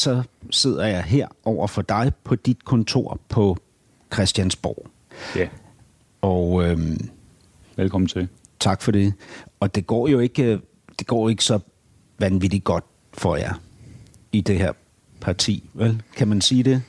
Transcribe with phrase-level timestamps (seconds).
[0.00, 3.56] Så sidder jeg her over for dig på dit kontor på
[4.14, 4.86] Christiansborg.
[5.36, 5.48] Ja,
[6.22, 7.08] Og øhm,
[7.76, 8.28] velkommen til.
[8.60, 9.12] tak for det.
[9.60, 10.58] Og det går jo ikke, øh,
[10.98, 11.58] det går ikke så
[12.18, 13.54] vanvittigt godt for jer
[14.32, 14.72] i det her
[15.20, 16.02] parti, vel?
[16.16, 16.82] Kan man sige det?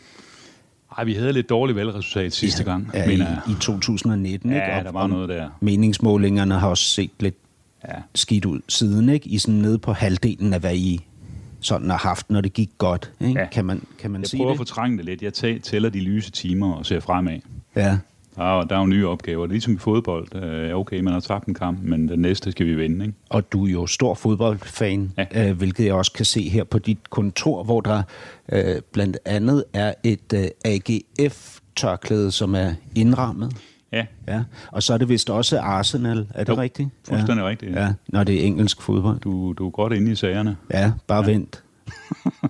[0.98, 3.42] Ej, vi havde lidt dårligt valgresultat sidste gang, ja, mener i, jeg.
[3.50, 4.62] i 2019, ikke?
[4.62, 5.50] Ja, Og- der var og noget der.
[5.60, 7.36] Meningsmålingerne har også set lidt
[7.90, 7.96] Ja.
[8.16, 9.30] skidt ud siden, ikke?
[9.30, 11.00] I sådan nede på halvdelen af, hvad I
[11.62, 13.40] sådan har haft, når det gik godt, ikke?
[13.40, 13.46] Ja.
[13.52, 14.56] Kan man, kan man Jeg sige prøver det?
[14.62, 15.22] at fortrænge det lidt.
[15.22, 17.40] Jeg tæ- tæller de lyse timer og ser fremad.
[17.76, 17.98] Ja.
[18.36, 19.42] Der er, der er jo nye opgaver.
[19.42, 20.36] Det er ligesom i fodbold.
[20.36, 23.06] Øh, Okay, man har tabt en kamp, men den næste skal vi vinde.
[23.06, 23.18] Ikke?
[23.30, 25.50] Og du er jo stor fodboldfan, Ja.
[25.50, 28.04] øh, hvilket jeg også kan se her på dit kontor, hvor der
[28.52, 33.54] øh, blandt andet er et AGF-tørklæde, som er indrammet.
[33.92, 34.44] Ja, Ja.
[34.72, 36.90] Og så er det vist også Arsenal, er det Jo, rigtigt?
[37.08, 37.50] fuldstændig ja.
[37.50, 37.76] rigtigt.
[37.76, 39.20] Ja, når det er engelsk fodbold.
[39.20, 40.58] du, du er godt inde i sagerne.
[40.74, 41.32] Ja, bare ja.
[41.32, 41.64] vent.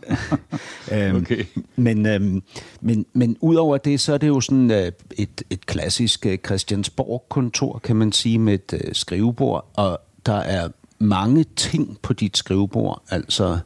[0.93, 1.45] øhm, Okay.
[1.75, 2.43] Men, øhm,
[2.81, 7.79] men, men udover det, så er det jo sådan øh, et, et klassisk øh, Christiansborg-kontor,
[7.83, 10.69] kan man sige, med et øh, skrivebord, og der er
[10.99, 13.59] mange ting på dit skrivebord, altså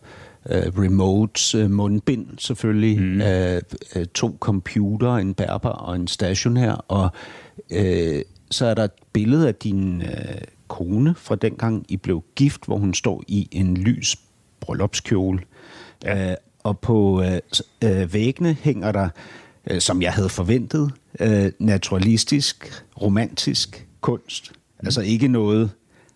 [0.49, 3.21] øh, remotes, øh, mundbind selvfølgelig, mm.
[3.21, 3.61] øh,
[3.95, 7.09] øh, to computer, en bærbar og en stationær, og
[7.69, 8.21] øh,
[8.51, 12.77] så er der et billede af din øh, kone fra dengang I blev gift, hvor
[12.77, 14.15] hun står i en lys
[14.59, 15.39] bryllupskjole.
[16.03, 16.31] Ja.
[16.31, 17.39] Øh, og på øh,
[17.83, 19.09] øh, væggene hænger der,
[19.67, 24.51] øh, som jeg havde forventet, øh, naturalistisk, romantisk kunst.
[24.51, 24.87] Mm.
[24.87, 25.71] Altså ikke noget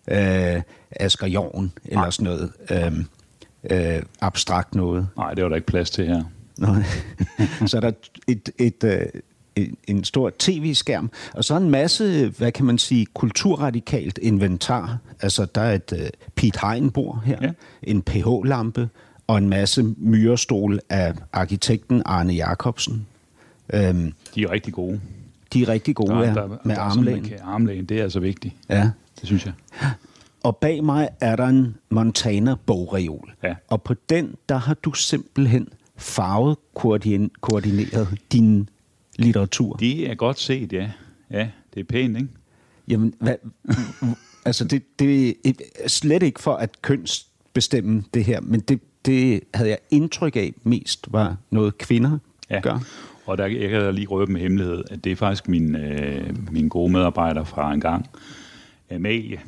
[0.08, 5.08] øh, Asger Jorn eller sådan noget øh, øh, abstrakt noget.
[5.16, 6.24] Nej, det var der ikke plads til her.
[6.58, 6.82] Nej.
[7.66, 7.92] så er der
[8.28, 9.06] et, et, øh,
[9.66, 14.98] en, en stor tv-skærm, og så en masse, hvad kan man sige, kulturradikalt inventar.
[15.20, 15.98] Altså, der er et uh,
[16.34, 17.50] Pete Hein-bord her, Ja.
[17.82, 18.88] en pH-lampe
[19.26, 23.06] og en masse myrestol af arkitekten Arne Jacobsen.
[23.74, 25.00] Øhm, De er rigtig gode.
[25.52, 27.22] de er rigtig gode Der, ja, der, med der er armlæn.
[27.24, 28.54] kan- Armlæn, det er altså vigtigt.
[28.68, 28.90] Ja.
[29.20, 29.52] Det synes jeg.
[30.42, 33.32] Og bag mig er der en Montana bogreol.
[33.42, 33.54] Ja.
[33.68, 38.68] Og på den, der har du simpelthen farvet koordin- koordineret din
[39.20, 39.76] litteratur.
[39.76, 40.90] Det er godt set, ja.
[41.30, 42.28] Ja, det er pænt, ikke?
[42.88, 43.34] Jamen, hvad,
[44.46, 45.52] altså det, det er
[45.88, 51.06] slet ikke for at kønsbestemme det her, men det, det havde jeg indtryk af mest
[51.12, 52.18] var noget kvinder
[52.50, 52.60] Ja.
[52.60, 52.78] gør.
[53.26, 56.52] Og der, jeg kan da lige røbe med hemmelighed, at det er faktisk min, øh,
[56.52, 58.06] min gode medarbejder fra en gang,
[58.90, 59.40] Amalie,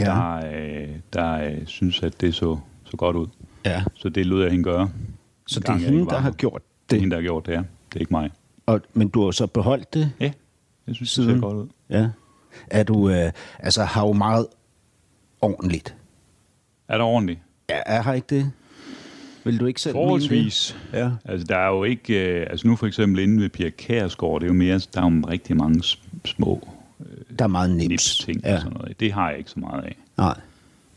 [0.00, 0.04] Ja.
[0.04, 3.26] der, øh, der øh, synes, at det så, så godt ud.
[3.64, 3.84] Ja.
[3.94, 4.90] Så det lød jeg hende gøre.
[5.46, 7.00] Så det er hende, der har gjort Det er det.
[7.00, 7.58] hende, der har gjort det, ja.
[7.58, 8.30] Det er ikke mig.
[8.66, 10.32] Og, men du har så beholdt det Ja,
[10.86, 11.68] jeg synes, det ser godt ud.
[11.90, 12.08] Ja.
[12.66, 14.46] Er du, øh, altså har jo meget
[15.40, 15.94] ordentligt.
[16.88, 17.40] Er der ordentligt?
[17.70, 18.52] Ja, er her ikke det?
[19.44, 20.76] Vil du ikke selv Forholdsvis.
[20.92, 20.98] det?
[20.98, 21.10] Ja.
[21.24, 22.40] Altså, der er jo ikke...
[22.40, 24.80] Øh, altså, nu for eksempel inde ved Pia Kærsgaard, det er jo mere...
[24.94, 25.82] Der er jo rigtig mange
[26.24, 26.68] små
[27.38, 27.88] Der er meget nips.
[27.88, 28.54] nips ting ja.
[28.54, 29.00] og sådan noget.
[29.00, 29.96] Det har jeg ikke så meget af.
[30.16, 30.40] Nej.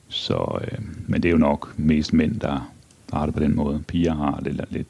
[0.07, 2.71] Så, øh, men det er jo nok mest mænd, der,
[3.13, 3.83] har det på den måde.
[3.87, 4.87] Piger har lidt, lidt, lidt,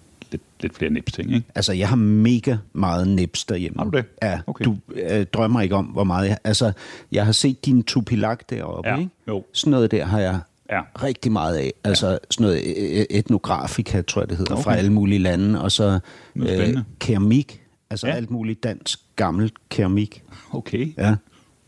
[0.65, 1.47] lidt flere nips ting, ikke?
[1.55, 3.77] Altså, jeg har mega meget nips derhjemme.
[3.77, 4.05] Har du det?
[4.23, 4.65] Ja, Okay.
[4.65, 6.37] du øh, drømmer ikke om, hvor meget jeg...
[6.43, 6.71] Altså,
[7.11, 9.09] jeg har set din tupilak deroppe, Ja, ikke?
[9.27, 9.43] jo.
[9.53, 10.39] Sådan noget der har jeg
[10.71, 10.81] Ja.
[11.03, 11.73] rigtig meget af.
[11.83, 12.17] Altså, ja.
[12.31, 14.63] sådan noget øh, etnografika, tror jeg det hedder, okay.
[14.63, 15.61] fra alle mulige lande.
[15.61, 15.99] Og så
[16.35, 16.83] spændende.
[16.99, 17.61] keramik.
[17.89, 18.13] Altså, ja.
[18.13, 20.23] Alt muligt dansk, gammel keramik.
[20.51, 20.93] Okay.
[20.97, 21.15] Ja,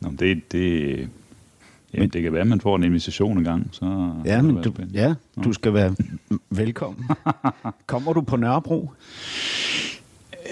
[0.02, 1.10] Nå, det, det,
[1.98, 3.70] jamen, men, det kan være, at man får en invitation en gang.
[3.72, 5.00] Så ja, det men du, spændende.
[5.00, 5.14] ja,
[5.44, 5.96] du skal være
[6.50, 7.06] velkommen.
[7.88, 8.92] Kommer du på Nørrebro?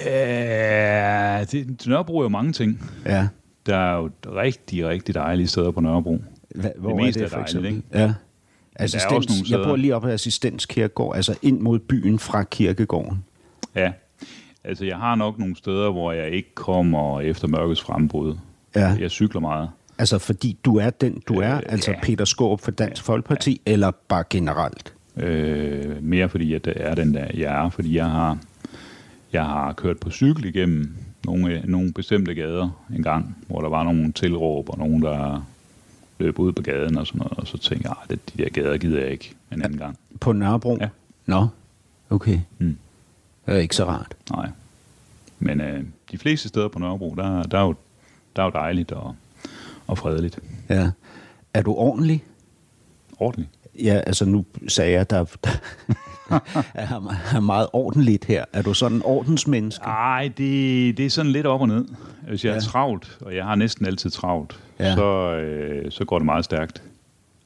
[0.05, 2.91] Ja, det, Nørrebro er jo mange ting.
[3.05, 3.27] Ja.
[3.65, 6.21] Der er jo rigtig, rigtig dejlige steder på Nørrebro.
[6.55, 7.75] Hva, hvor meste er det er for dejligt, eksempel?
[7.75, 7.87] ikke?
[7.93, 8.13] Ja.
[8.75, 12.19] er Assistens, også nogle jeg bor lige oppe af Assistens Kirkegård, altså ind mod byen
[12.19, 13.23] fra kirkegården.
[13.75, 13.91] Ja,
[14.63, 18.35] altså jeg har nok nogle steder, hvor jeg ikke kommer efter mørkets frembrud.
[18.75, 18.97] Ja.
[18.99, 19.69] Jeg cykler meget.
[19.97, 21.99] Altså fordi du er den, du er, Øh, altså ja.
[22.03, 24.93] Peter Skåb for Dansk Folkeparti, eller bare generelt?
[25.17, 27.69] Øh, mere fordi, at det er den der, jeg er.
[27.69, 28.37] Fordi jeg har,
[29.33, 30.95] jeg har kørt på cykel igennem
[31.25, 35.47] nogle, nogle bestemte gader en gang, hvor der var nogle tilråb og nogen, der
[36.19, 37.33] løb ud på gaden og sådan noget.
[37.37, 39.97] Og så tænkte jeg, at de der gader gider jeg ikke en anden gang.
[40.19, 40.77] På Nørrebro?
[40.81, 40.89] Ja.
[41.25, 41.47] Nå,
[42.09, 42.39] okay.
[42.57, 42.77] Mm.
[43.45, 44.15] Det er ikke så rart.
[44.31, 44.49] Nej.
[45.39, 47.75] Men øh, de fleste steder på Nørrebro, der, der, er, jo,
[48.35, 49.15] der er jo dejligt og,
[49.87, 50.39] og fredeligt.
[50.69, 50.89] Ja.
[51.53, 52.23] Er du ordentlig?
[53.19, 53.49] Ordentligt.
[53.83, 55.49] Ja, altså nu sagde jeg, der, der
[56.73, 58.45] er, meget ordentligt her.
[58.53, 59.85] Er du sådan en ordensmenneske?
[59.85, 61.85] Nej, det, det er sådan lidt op og ned.
[62.27, 62.55] Hvis jeg ja.
[62.55, 64.95] er travlt, og jeg har næsten altid travlt, ja.
[64.95, 66.83] så, øh, så går det meget stærkt.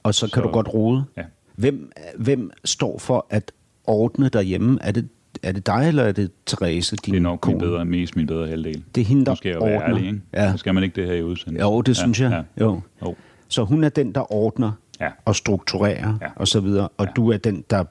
[0.04, 1.04] Og så kan Så- du godt rode?
[1.18, 1.24] Ja.
[1.56, 3.52] Hvem, hvem står for at
[3.88, 4.80] ordne derhjemme?
[4.82, 5.10] Er det,
[5.44, 7.68] er det dig, eller er det Therese, din Det er nok min kone?
[7.72, 8.84] bedre, mest min bedre halvdel.
[8.96, 9.90] Det er hende, der Nu skal jeg jo være ordner.
[9.98, 10.22] ærlig, ikke?
[10.34, 10.52] Ja.
[10.52, 11.70] Så skal man ikke det her i udsendelsen.
[11.72, 12.32] Jo, det synes jeg.
[12.58, 12.66] Ja.
[12.66, 12.82] Jo.
[13.06, 13.16] Jo.
[13.48, 14.72] Så hun er den, der ordner
[15.02, 15.10] Ja.
[15.26, 16.28] og strukturerer Ja.
[16.36, 17.12] og så videre, og Ja.
[17.16, 17.84] du er den, der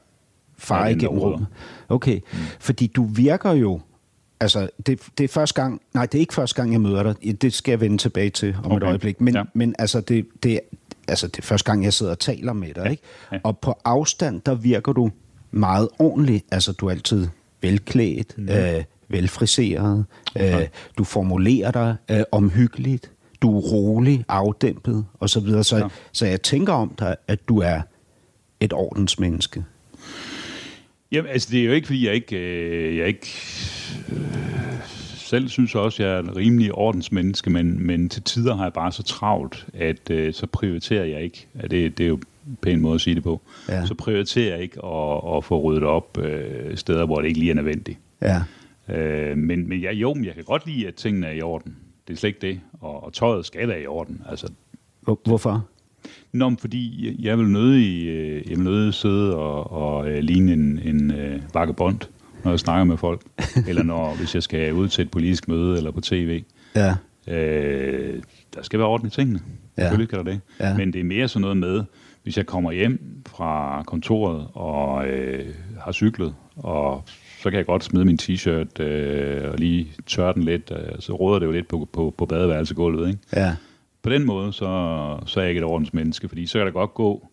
[0.59, 1.47] farer er der igennem rummet.
[1.89, 2.39] Okay, mm.
[2.61, 3.81] fordi du virker jo,
[4.41, 7.43] altså det, det er første gang, nej, det er ikke første gang, jeg møder dig,
[7.43, 8.77] det skal jeg vende tilbage til om okay.
[8.77, 9.41] et øjeblik, men, ja.
[9.41, 9.45] Ja.
[9.55, 10.61] men altså, det, det,
[11.09, 12.91] altså det er første gang, jeg sidder og taler med dig, Ja.
[12.91, 13.03] ikke?
[13.33, 13.39] Ja.
[13.45, 15.11] Og på afstand, der virker du
[15.50, 17.29] meget ordentlig, altså du er altid
[17.62, 18.49] velklædt, mm.
[18.49, 20.05] øh, velfriseret,
[20.41, 20.67] øh,
[20.99, 23.11] du formulerer dig øh, omhyggeligt,
[23.43, 25.65] du er rolig, afdæmpet og så videre.
[25.65, 25.89] Så, ja.
[26.12, 27.81] Så jeg tænker om dig, at du er
[28.61, 29.65] et ordensmenneske.
[31.12, 33.29] Jamen, altså, det er jo ikke, fordi jeg ikke, øh, jeg ikke
[34.12, 34.19] øh,
[35.17, 38.93] selv synes også, jeg er en rimelig ordensmenneske, men, men til tider har jeg bare
[38.93, 41.47] så travlt, at øh, så prioriterer jeg ikke.
[41.62, 42.21] Ja, det, det er jo
[42.62, 43.41] pæn måde at sige det på.
[43.69, 43.87] Ja.
[43.87, 47.50] Så prioriterer jeg ikke at, at få ryddet op øh, steder, hvor det ikke lige
[47.50, 47.99] er nødvendigt.
[48.23, 48.43] Ja.
[48.95, 51.77] Øh, men, men jeg, jo, men jeg kan godt lide, at tingene er i orden.
[52.09, 52.61] Det er slet ikke det.
[52.81, 54.23] Og, og tøjet skal være i orden.
[54.31, 54.49] Altså,
[55.00, 55.67] Hvor- Hvorfor?
[56.33, 60.81] Nå, fordi jeg- vil nødig, øh, jeg vil nødig sidde og, og øh, ligne en,
[60.85, 61.99] en øh, vagabond,
[62.45, 63.23] når jeg snakker med folk.
[63.69, 66.43] eller når, hvis jeg skal ud til et politisk møde eller på tv.
[66.77, 66.95] Ja.
[67.29, 68.23] Øh,
[68.55, 69.41] der skal være orden i tingene.
[69.79, 69.83] Ja.
[69.83, 70.41] Selvfølgelig skal der det.
[70.61, 70.77] Ja.
[70.77, 71.83] Men det er mere sådan noget med,
[72.28, 77.04] hvis jeg kommer hjem fra kontoret og øh, har cyklet, og
[77.42, 81.12] så kan jeg godt smide min t-shirt øh, og lige tørre den lidt, øh, så
[81.12, 83.20] råder det jo lidt på, på, på badeværelsegulvet, ikke?
[83.36, 83.56] Ja.
[84.02, 84.66] På den måde, så,
[85.26, 87.28] så er jeg ikke et ordensmenneske, fordi så kan der godt gå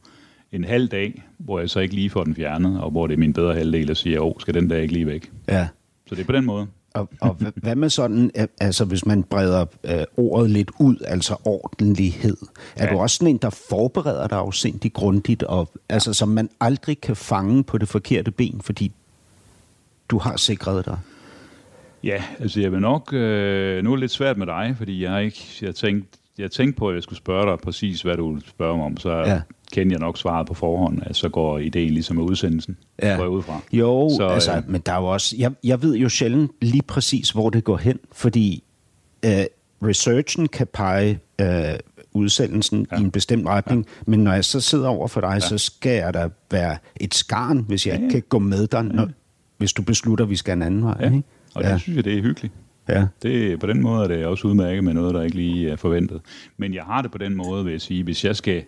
[0.52, 3.20] en halv dag, hvor jeg så ikke lige får den fjernet, og hvor det er
[3.20, 5.32] min bedre halvdel, der siger, åh, skal den der ikke lige væk?
[5.48, 5.68] Ja.
[6.08, 6.68] Så det er på den måde.
[6.96, 10.96] Og, og hva- hvad med sådan, øh, altså hvis man breder øh, ordet lidt ud,
[11.08, 12.38] altså ordentlighed,
[12.76, 12.94] er ja.
[12.94, 17.16] Du også sådan en, der forbereder dig afsindigt grundigt, og, altså som man aldrig kan
[17.16, 18.92] fange på det forkerte ben, fordi
[20.10, 20.98] du har sikret dig?
[22.04, 23.14] Ja, altså jeg vil nok...
[23.14, 25.48] Øh, nu er det lidt svært med dig, fordi jeg har ikke...
[25.62, 28.78] Jeg tænkte, jeg tænkte på, at jeg skulle spørge dig præcis, hvad du ville spørge
[28.78, 29.42] mig om, så Ja.
[29.76, 29.82] Ja.
[29.82, 33.16] kender jeg nok svaret på forhånd, at så går ideen ligesom med udsendelsen, Ja.
[33.16, 33.60] går jeg ud fra.
[33.74, 35.36] Jo, så, Så, altså, øh, men der er jo også...
[35.40, 38.64] Jeg, jeg ved jo sjældent lige præcis, hvor det går hen, fordi
[39.26, 39.32] øh,
[39.84, 41.48] researchen kan pege øh,
[42.14, 42.98] udsendelsen ja.
[42.98, 44.04] i en bestemt retning, ja.
[44.12, 45.40] men når jeg så sidder over for dig, ja.
[45.40, 48.02] så skal jeg da være et skarn, hvis jeg ja.
[48.02, 49.10] ikke kan gå med dig, når,
[49.58, 50.98] hvis du beslutter, at vi skal en anden vej.
[51.00, 51.24] Ja, Ikke?
[51.56, 51.78] og det ja.
[51.78, 52.54] synes jeg, det er hyggeligt.
[52.90, 53.06] ja.
[53.22, 56.22] Det, på den måde er det også udmærket med noget, der ikke lige er forventet.
[56.58, 58.64] Men jeg har det på den måde, vil jeg sige, hvis jeg skal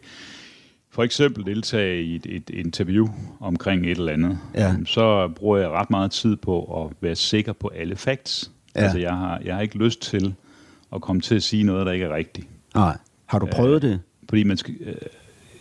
[0.98, 3.08] for eksempel deltage i et, et interview
[3.40, 4.76] omkring et eller andet, Ja.
[4.86, 8.52] så bruger jeg ret meget tid på at være sikker på alle facts.
[8.76, 8.82] Ja.
[8.82, 10.34] Altså, jeg har, jeg har ikke lyst til
[10.96, 12.48] at komme til at sige noget, der ikke er rigtigt.
[12.76, 12.98] Nej.
[13.26, 14.00] Har du prøvet det?
[14.30, 14.76] Fordi man skal...
[14.82, 14.96] Øh,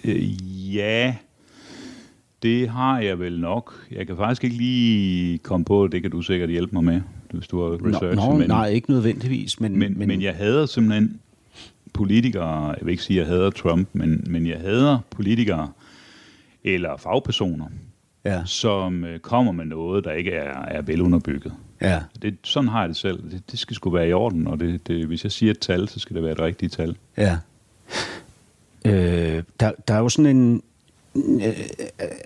[0.04, 1.14] øh, ja,
[2.42, 3.86] det har jeg vel nok.
[3.90, 7.00] Jeg kan faktisk ikke lige komme på, det kan du sikkert hjælpe mig med,
[7.30, 8.16] hvis du har researchet.
[8.16, 9.60] Nå, men, nej, ikke nødvendigvis.
[9.60, 11.20] Men, men, men, men jeg hader simpelthen
[11.94, 15.72] politikere, jeg vil ikke sige, at jeg hader Trump, men, men jeg hader politikere
[16.64, 17.66] eller fagpersoner,
[18.24, 21.52] Ja, som øh, kommer med noget, der ikke er, er velunderbygget.
[21.80, 22.00] ja.
[22.22, 23.30] Det, sådan har jeg det selv.
[23.30, 25.88] Det, det skal sgu være i orden, og det, det, hvis jeg siger et tal,
[25.88, 26.96] så skal det være et rigtigt tal.
[27.16, 27.38] Ja.
[28.84, 30.62] Øh, der, der er jo sådan en...
[31.16, 31.56] Øh,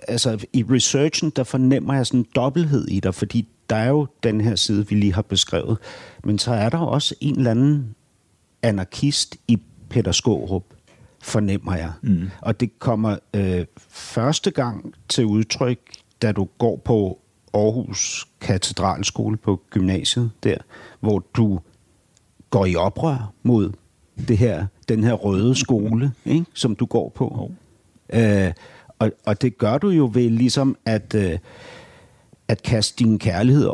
[0.07, 4.07] altså, i researchen, der fornemmer jeg sådan en dobbelthed i dig, fordi der er jo
[4.23, 5.77] den her side, vi lige har beskrevet,
[6.23, 7.95] men så er der også en eller anden
[8.63, 10.63] anarkist i Peter Skårup,
[11.21, 11.91] fornemmer jeg.
[12.01, 12.29] Mm.
[12.41, 15.79] Og det kommer øh, første gang til udtryk,
[16.21, 17.19] da du går på
[17.53, 20.57] Aarhus Katedralskole på gymnasiet der,
[20.99, 21.59] hvor du
[22.49, 23.71] går i oprør mod
[24.27, 27.51] det her, den her røde skole, ikke, som du går på.
[28.13, 28.53] Øh,
[28.99, 31.37] og, og det gør du jo ved ligesom at, øh,
[32.47, 33.69] at kaste din kærlighed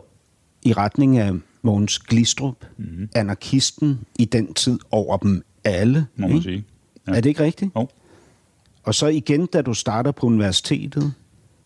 [0.64, 1.34] i retning af
[1.68, 3.10] Mogens Glistrup, mm-hmm.
[3.16, 6.08] anarkisten i den tid over dem alle.
[6.16, 6.66] Må man sige.
[7.08, 7.12] Ja.
[7.12, 7.72] Er det ikke rigtigt?
[7.76, 7.88] Jo.
[8.84, 11.14] Og så igen, da du starter på universitetet,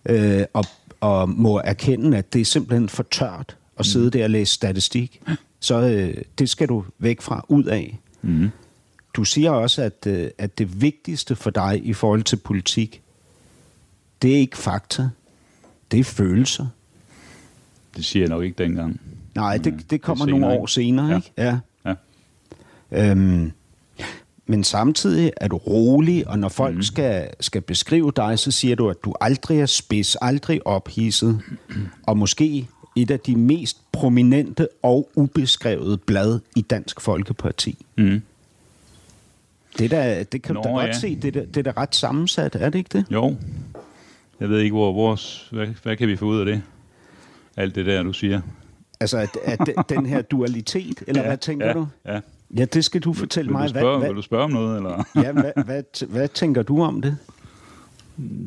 [0.05, 0.65] øh, og,
[0.99, 5.21] og må erkende, at det er simpelthen for tørt at sidde der og læse statistik,
[5.59, 7.99] så øh, det skal du væk fra, ud af.
[8.21, 8.49] Mm.
[9.13, 13.01] Du siger også, at, øh, at det vigtigste for dig i forhold til politik,
[14.21, 15.09] det er ikke fakta,
[15.91, 16.67] det er følelser.
[17.95, 19.01] Det siger jeg nok ikke dengang.
[19.35, 21.15] Nej, det, det kommer senere, nogle år senere, Ja.
[21.15, 21.31] ikke?
[21.37, 21.57] Ja.
[21.85, 23.11] Ja.
[23.11, 23.51] Øhm,
[24.45, 26.81] men samtidig er du rolig, og når folk mm.
[26.81, 31.41] skal, skal beskrive dig, så siger du, at du aldrig er spids, aldrig ophidset,
[32.07, 37.85] og måske et af de mest prominente og ubeskrevet blad i Dansk Folkeparti.
[37.97, 38.21] Mm.
[39.77, 40.99] Det, der, det kan du Nå, da godt ja.
[40.99, 43.05] se, det, der, det er da ret sammensat, er det ikke det?
[43.11, 43.35] Jo.
[44.39, 46.61] Jeg ved ikke, hvor vores, hvad, hvad kan vi få ud af det?
[47.57, 48.41] Alt det der, du siger.
[49.01, 51.87] Altså, at, at de- den her dualitet, eller ja, hvad tænker ja, du?
[52.05, 52.19] Ja.
[52.57, 53.63] Ja, det skal du fortælle Vil, mig.
[53.63, 55.03] du spørge, hvad, vil du spørge om noget, eller?
[55.15, 57.17] ja, hvad, hvad, hvad tænker du om det?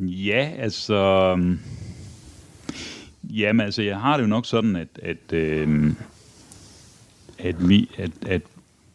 [0.03, 0.95] Ja, altså...
[1.39, 1.59] øhm,
[3.31, 5.93] Jamen, altså, jeg har det jo nok sådan, at, at, øh,
[7.39, 8.43] at, vi, at, at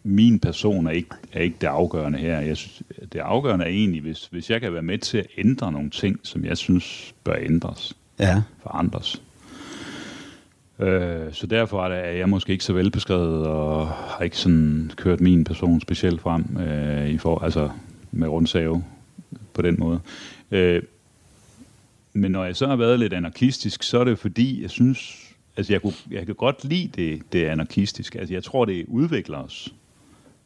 [0.03, 2.39] min person er ikke, er ikke det afgørende her.
[2.39, 2.81] Jeg synes,
[3.13, 6.19] det afgørende er egentlig, hvis, hvis jeg kan være med til at ændre nogle ting,
[6.23, 8.41] som jeg synes bør ændres, Ja.
[8.63, 9.21] forandres.
[10.79, 14.91] Øh, så derfor er, det, er jeg måske ikke så velbeskrevet, og har ikke sådan
[14.95, 17.69] kørt min person specielt frem, øh, i for, altså
[18.11, 18.83] med rundsave
[19.53, 19.99] på den måde.
[20.51, 20.83] Øh,
[22.13, 25.73] men når jeg så har været lidt anarkistisk, så er det fordi, jeg synes, altså
[25.73, 28.19] jeg, kunne, jeg kan godt lide det, det anarkistiske.
[28.19, 29.73] Altså jeg tror, det udvikler os,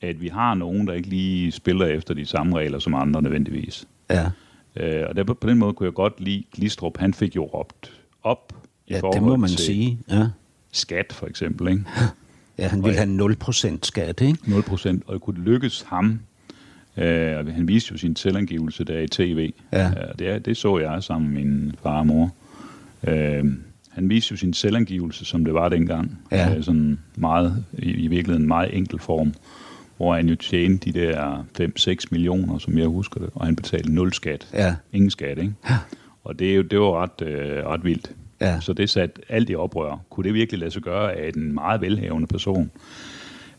[0.02, 3.88] at vi har nogen, der ikke lige spiller efter de samme regler som andre nødvendigvis.
[4.10, 4.32] Ja,
[4.76, 6.98] Øh, og der, på den måde kunne jeg godt lide Glistrup.
[6.98, 8.54] Han fik jo råbt op
[8.88, 10.00] i ja forhold det må man til sige.
[10.10, 10.28] Ja.
[10.72, 11.68] skat, for eksempel.
[11.68, 11.84] Ikke?
[12.60, 13.36] ja, han ville have
[13.74, 14.50] 0% skat, ikke?
[14.50, 15.04] 0 procent.
[15.08, 16.20] Og det kunne lykkes ham.
[16.98, 19.54] Øh, og han viste jo sin selvangivelse der i tv.
[19.72, 19.90] Ja.
[19.90, 22.34] Øh, det, det så jeg sammen med min far og mor.
[23.08, 23.46] Øh,
[23.90, 26.20] han viste jo sin selvangivelse, som det var dengang.
[26.32, 26.56] Ja.
[26.56, 29.34] Øh, sådan meget, i, i virkeligheden en meget enkel form.
[29.98, 33.30] Hvor han jo tjente de der 5-6 millioner, som jeg husker det.
[33.36, 34.48] Og han betalte nul skat.
[34.54, 34.76] Ja.
[34.94, 35.54] Ingen skat, ikke?
[36.24, 38.12] Og det, er jo, det var ret, øh, ret vildt.
[38.44, 38.60] Ja.
[38.60, 39.98] Så det satte alt i oprør.
[40.10, 42.72] Kunne det virkelig lade sig gøre, at en meget velhavende person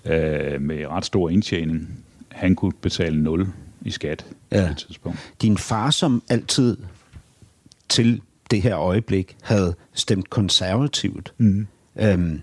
[0.05, 3.47] øh, med ret stor indtjening, han kunne betale 0
[3.83, 4.67] i skat Ja.
[4.67, 5.19] på et tidspunkt?
[5.43, 6.76] Din far, som altid
[7.88, 11.67] til det her øjeblik havde stemt konservativt, mm.
[11.97, 12.41] øhm,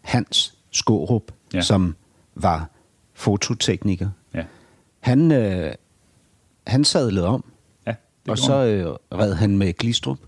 [0.00, 1.22] Hans Skårup,
[1.54, 1.60] ja.
[1.60, 1.94] Som
[2.34, 2.70] var
[3.14, 4.44] fototekniker, Ja,
[5.00, 5.72] han, øh,
[6.66, 7.44] han sadlede om,
[7.86, 7.94] ja
[8.24, 8.86] det og så øh,
[9.20, 10.18] red han med Glistrup.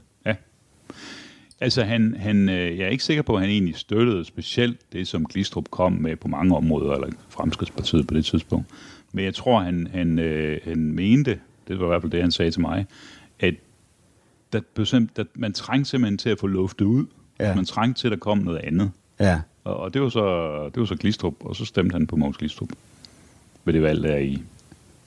[1.61, 5.09] Altså, han, han, øh, jeg er ikke sikker på, at han egentlig støttede specielt det,
[5.09, 8.67] som Glistrup kom med på mange områder, eller Fremskridspartiet på det tidspunkt.
[9.13, 12.31] Men jeg tror, han, han, øh, han mente, det var i hvert fald det, han
[12.31, 12.87] sagde til mig,
[13.41, 13.55] at
[14.53, 14.61] der,
[15.17, 17.07] der, man trængte simpelthen til at få luftet ud.
[17.41, 17.55] Ja.
[17.55, 18.91] Man trængte til, at der kom noget andet.
[19.21, 22.17] Ja, Og, og det var så, det var så Glistrup, og så stemte han på
[22.17, 22.69] Mogens Glistrup
[23.65, 24.43] ved det valg der i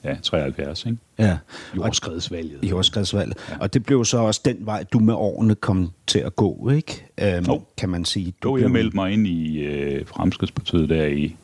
[0.04, 0.98] ja, 73, ikke?
[1.18, 1.38] ja.
[1.76, 2.58] Jordskredsvalget.
[2.62, 3.36] i jordskredsvalget.
[3.50, 3.58] Ja.
[3.60, 7.06] Og det blev så også den vej, du med årene kom til at gå, ikke?
[7.22, 7.62] Øhm, Jo.
[7.76, 8.34] Kan man sige.
[8.42, 11.36] Du Jo, blev- jeg meldte mig ind i øh, Fremskridspartiet der i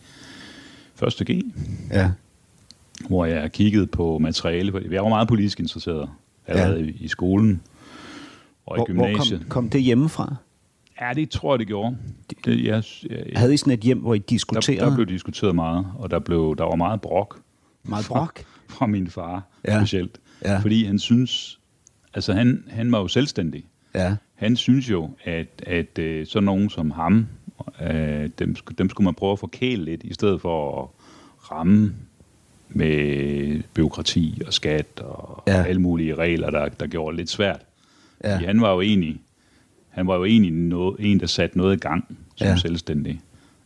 [1.20, 1.26] 1.
[1.30, 1.42] G,
[1.92, 2.10] Ja,
[3.08, 4.72] hvor jeg kiggede på materiale.
[4.90, 6.08] Jeg var meget politisk interesseret
[6.46, 6.86] allerede Ja.
[6.86, 7.60] i, i skolen
[8.66, 9.40] og i hvor, hvor gymnasiet.
[9.40, 10.34] kom, kom det hjemmefra?
[11.00, 11.96] Ja, det tror jeg, det gjorde.
[12.44, 15.54] Det, jeg, jeg, Havde I sådan et hjem, hvor I der, diskuterede der blev diskuteret
[15.54, 17.40] meget, og der, blev, der var meget brok
[17.82, 18.40] meget brok?
[18.68, 19.78] fra min far Ja.
[19.80, 20.18] specielt.
[20.44, 20.58] Ja.
[20.58, 21.60] Fordi han synes,
[22.14, 23.64] altså han, han var jo selvstændig.
[23.94, 27.26] Ja, Han synes jo, at, at øh, sådan nogen som ham,
[27.82, 30.88] øh, dem, dem skulle man prøve at forkæle lidt, i stedet for at
[31.52, 31.94] ramme
[32.68, 35.62] med byråkrati og skat og Ja.
[35.64, 37.60] alle mulige regler, der, der gjorde det lidt svært.
[38.24, 38.34] Ja.
[38.34, 39.20] Fordi han var jo egentlig,
[39.88, 42.04] han var jo egentlig noget, en, der satte noget i gang
[42.36, 42.50] som Ja.
[42.50, 42.56] ja.
[42.56, 43.20] selvstændig.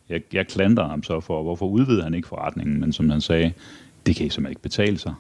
[0.09, 3.53] Jeg, jeg klandrer ham så for, hvorfor udvidede han ikke forretningen, men som han sagde,
[4.07, 5.15] det kan I simpelthen ikke betale sig.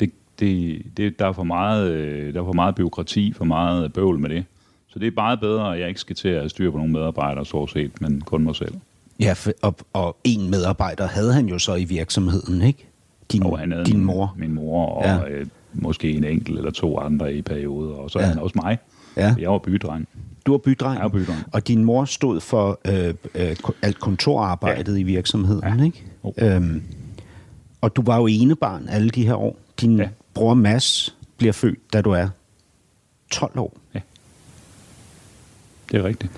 [0.00, 0.10] Det,
[0.40, 4.18] det, det, der, er for meget, øh, der er for meget byråkrati, for meget bøvl
[4.18, 4.44] med det.
[4.88, 7.46] Så det er meget bedre, at jeg ikke skal til at styre på nogle medarbejdere,
[7.46, 8.74] så set, men kun mig selv.
[9.20, 12.86] ja og, og en medarbejder havde han jo så i virksomheden, ikke?
[13.32, 14.34] Din, Og han havde din mor.
[14.38, 15.28] Min mor og Ja.
[15.28, 18.24] øh, måske en enkelt eller to andre i perioder, og så Ja.
[18.26, 18.78] han også mig.
[19.16, 19.34] Ja.
[19.38, 20.08] Jeg var bydreng.
[20.46, 21.38] Du var bydreng, Jeg var bydreng.
[21.52, 24.98] og din mor stod for øh, øh, alt kontorarbejdet ja.
[25.00, 25.84] i virksomheden, Ja.
[25.84, 26.02] ikke?
[26.24, 26.32] Jo.
[26.38, 26.82] Øhm,
[27.84, 29.56] og du var jo enebarn alle de her år.
[29.80, 30.02] Din ja.
[30.02, 30.08] Ja.
[30.34, 32.28] bror Mads bliver født, da du er
[33.30, 33.76] 12 år.
[35.92, 36.32] Det er rigtigt.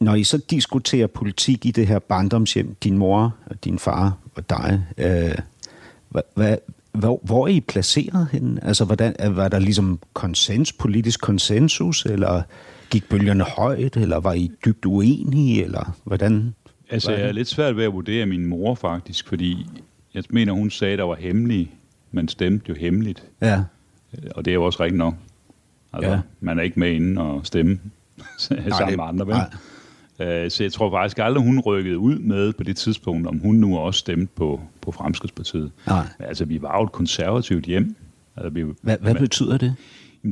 [0.00, 4.50] Når I så diskuterer politik i det her barndomshjem, din mor og din far og
[4.50, 5.34] dig, øh,
[6.08, 6.56] hvad, hvad,
[6.92, 8.64] hvor, hvor er I placeret henne?
[8.64, 12.42] Altså, hvordan, er- var der ligesom konsens, politisk konsensus, eller
[12.90, 16.54] gik bølgerne højt, eller var I dybt uenige, eller hvordan?
[16.90, 17.34] Altså, jeg er det?
[17.34, 19.66] lidt svært ved at vurdere min mor faktisk, fordi
[20.18, 21.70] jeg mener, hun sagde, at der var hemmelig.
[22.12, 23.62] Man stemte jo hemmeligt, Ja,
[24.30, 25.14] og det er jo også rigtigt nok.
[25.92, 26.20] Altså, Ja.
[26.40, 27.78] man er ikke med inden og stemme
[28.78, 29.26] sammen med andre.
[29.26, 29.36] Vel?
[30.20, 33.54] Øh, så jeg tror faktisk aldrig, hun rykkede ud med på det tidspunkt, om hun
[33.56, 35.70] nu også stemte på, på Fremskridspartiet.
[35.86, 36.06] Nej.
[36.18, 37.96] Altså, vi var jo et konservativt hjem.
[38.36, 39.74] Altså, vi, Hvad, hvad betyder det?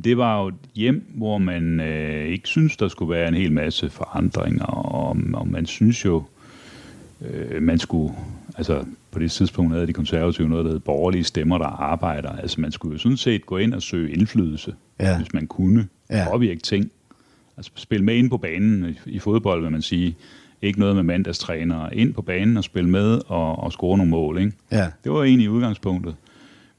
[0.04, 3.52] Det var jo et hjem, hvor man øh, ikke synes, der skulle være en hel
[3.52, 6.22] masse forandringer, og, og man synes jo,
[7.20, 8.14] øh, man skulle,
[8.58, 8.84] altså
[9.16, 12.30] på det tidspunkt havde de konservative noget, der hed borgerlige stemmer, der arbejder.
[12.30, 15.16] Altså man skulle jo sådan set gå ind og søge indflydelse, Ja.
[15.16, 16.26] hvis man kunne Ja.
[16.30, 16.90] påvirke ting.
[17.56, 20.16] Altså spille med ind på banen i, fodbold, vil man sige.
[20.62, 21.90] Ikke noget med mandagstræner.
[21.90, 24.52] Ind på banen og spille med og, og score nogle mål, ikke?
[24.72, 24.86] Ja.
[25.04, 26.14] Det var egentlig udgangspunktet.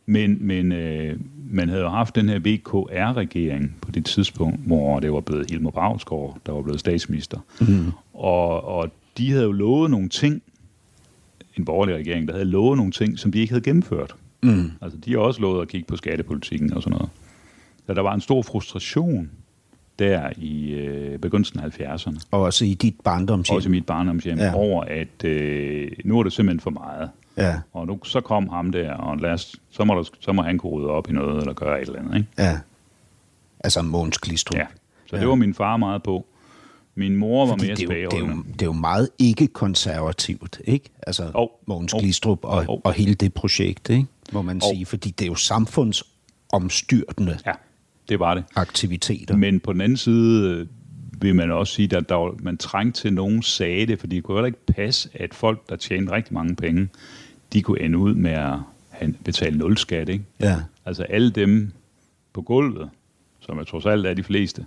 [0.05, 1.15] Men, men øh,
[1.51, 5.69] man havde jo haft den her VKR-regering på det tidspunkt, hvor det var blevet Hilmar
[5.71, 7.39] Bravsgaard, der var blevet statsminister.
[7.61, 7.91] Mm.
[8.13, 10.41] Og, og de havde jo lovet nogle ting,
[11.59, 14.15] en borgerlig regering, der havde lovet nogle ting, som de ikke havde gennemført.
[14.43, 14.71] Mm.
[14.81, 17.09] Altså, de har også lovet at kigge på skattepolitikken og sådan noget.
[17.87, 19.29] Så der var en stor frustration
[19.99, 23.55] der i øh, begyndelsen af 70'erne, Og også i dit barndomshjem.
[23.55, 24.53] også i mit barndomshjem, Ja.
[24.55, 27.09] over at øh, nu er det simpelthen for meget.
[27.37, 30.41] Ja, Og nu så kom ham der, og lad os, så, må der, så må
[30.41, 32.15] han kunne rydde op i noget, eller gøre et eller andet.
[32.17, 32.29] Ikke?
[32.37, 32.59] ja.
[33.59, 34.57] Altså Måns Glistrup.
[34.57, 34.65] Ja.
[35.05, 35.21] Så Ja.
[35.21, 36.25] det var min far meget på.
[36.99, 39.09] Min mor var Fordi mere det, er jo, det, er jo, det er jo meget
[39.19, 40.89] ikke-konservativt, ikke?
[41.07, 41.49] Altså Jo.
[41.65, 41.99] Mogens Jo.
[41.99, 42.81] Glistrup og, Jo.
[42.83, 44.05] og hele det projekt, ikke?
[44.33, 44.69] Må man Jo.
[44.73, 44.85] sige.
[44.85, 47.51] Fordi det er jo samfundsomstyrtende Ja,
[48.09, 48.43] det var det.
[48.55, 49.35] aktiviteter.
[49.35, 50.67] Men på den anden side øh,
[51.21, 54.15] vil man også sige, at der, var- man trængte til, at nogen sagde det, fordi
[54.15, 56.89] det kunne heller ikke passe, at folk, der tjente rigtig mange penge,
[57.53, 58.53] de kunne ende ud med at
[59.23, 60.09] betale nul skat.
[60.09, 60.23] Ikke?
[60.39, 60.55] Ja.
[60.85, 61.71] Altså alle dem
[62.33, 62.89] på gulvet,
[63.39, 64.65] som jeg trods alt er de fleste,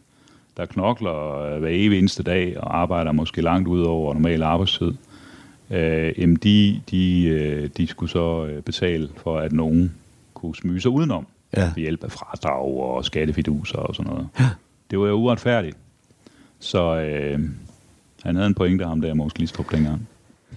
[0.61, 4.93] der knokler øh, hver evig eneste dag og arbejder måske langt ud over normal arbejdstid,
[5.71, 9.95] øh, jamen de, de, øh, de skulle så øh, betale for, at nogen
[10.35, 11.27] kunne smyge sig udenom
[11.57, 11.65] Ja.
[11.65, 14.29] ved hjælp af fradrag og skattefiduser og sådan noget.
[14.91, 15.77] Det var jo uretfærdigt.
[16.59, 17.41] Så øh,
[18.23, 20.09] han havde en pointe, ham der, Mås Glistrup, dengang.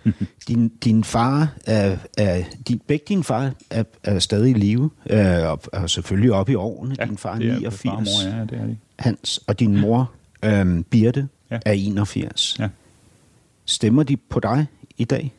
[0.47, 5.49] Din, din far er, er din, begge dine far er, er stadig i live, øh,
[5.51, 6.95] og, og selvfølgelig oppe i årene.
[7.07, 8.77] din far er det 89, Far og mor, ja, det er det.
[8.99, 10.11] Hans, og din mor,
[10.45, 11.59] øh, Birte, Ja.
[11.65, 12.55] er 81.
[12.59, 12.67] Ja.
[13.65, 14.65] Stemmer de på dig
[14.97, 15.33] i dag?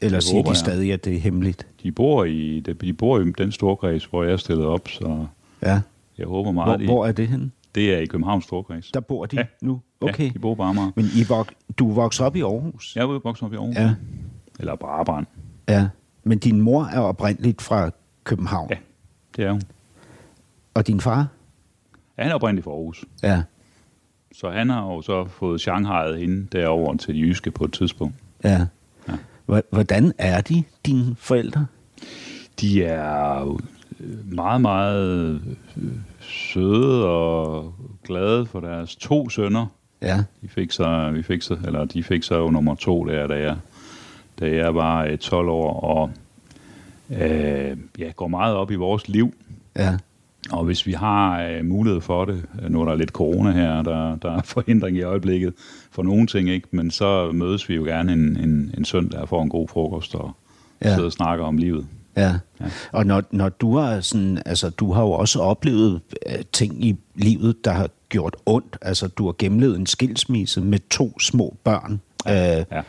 [0.00, 1.66] Eller siger de stadig, at det er hemmeligt?
[1.82, 5.26] De bor i, de bor i den storkreds, hvor jeg er stillet op, så
[5.62, 5.80] Ja.
[6.18, 7.50] jeg håber Hvor, meget, hvor er det henne?
[7.74, 8.90] Det er i Københavns storkreds.
[8.92, 9.44] Der bor de Ja.
[9.62, 9.80] nu?
[10.00, 10.24] Okay.
[10.24, 10.90] Ja, de bor på Amager.
[10.96, 12.96] Men I vok, du voksede op i Aarhus?
[12.96, 13.76] Jeg er vokset op i Aarhus.
[13.76, 13.94] Ja.
[14.60, 15.26] Eller Brabrand.
[15.68, 15.88] ja.
[16.24, 17.90] Men din mor er oprindeligt fra
[18.24, 18.70] København?
[18.70, 18.76] Ja,
[19.36, 19.62] det er hun.
[20.74, 21.28] Og din far?
[22.18, 23.04] Ja, han er oprindeligt fra Aarhus.
[23.22, 23.42] Ja.
[24.32, 28.14] Så han har jo så fået Shanghai'et hende derover til jyske på et tidspunkt.
[28.44, 28.66] ja.
[29.08, 29.14] Ja.
[29.46, 31.66] Hvor- Hvordan er de, dine forældre?
[32.60, 33.42] De er
[34.00, 35.40] øh, meget, meget
[35.76, 35.82] øh,
[36.28, 39.66] søde og glade for deres to sønner.
[40.02, 40.24] Ja.
[40.42, 43.34] De fik så, vi fik så, eller de fik så jo nummer to der, da
[43.34, 43.56] jeg,
[44.40, 46.10] da jeg var øh, 12 år, og
[47.10, 49.34] øh, ja, går meget op i vores liv.
[49.76, 49.96] Ja.
[50.50, 53.82] Og hvis vi har øh, mulighed for det, øh, nu er der lidt corona her,
[53.82, 55.54] der, der er forhindring i øjeblikket
[55.90, 56.68] for nogle ting, ikke?
[56.70, 60.14] men så mødes vi jo gerne en, en, en søndag og får en god frokost
[60.14, 60.30] og
[60.84, 60.94] ja.
[60.94, 61.86] sidder og snakker om livet.
[62.18, 62.34] Ja.
[62.92, 66.96] Og når, når du har sådan, altså du har jo også oplevet øh, ting i
[67.14, 68.76] livet, der har gjort ondt.
[68.82, 72.82] Altså du har gennemlevet en skilsmisse med to små børn øh, Ja.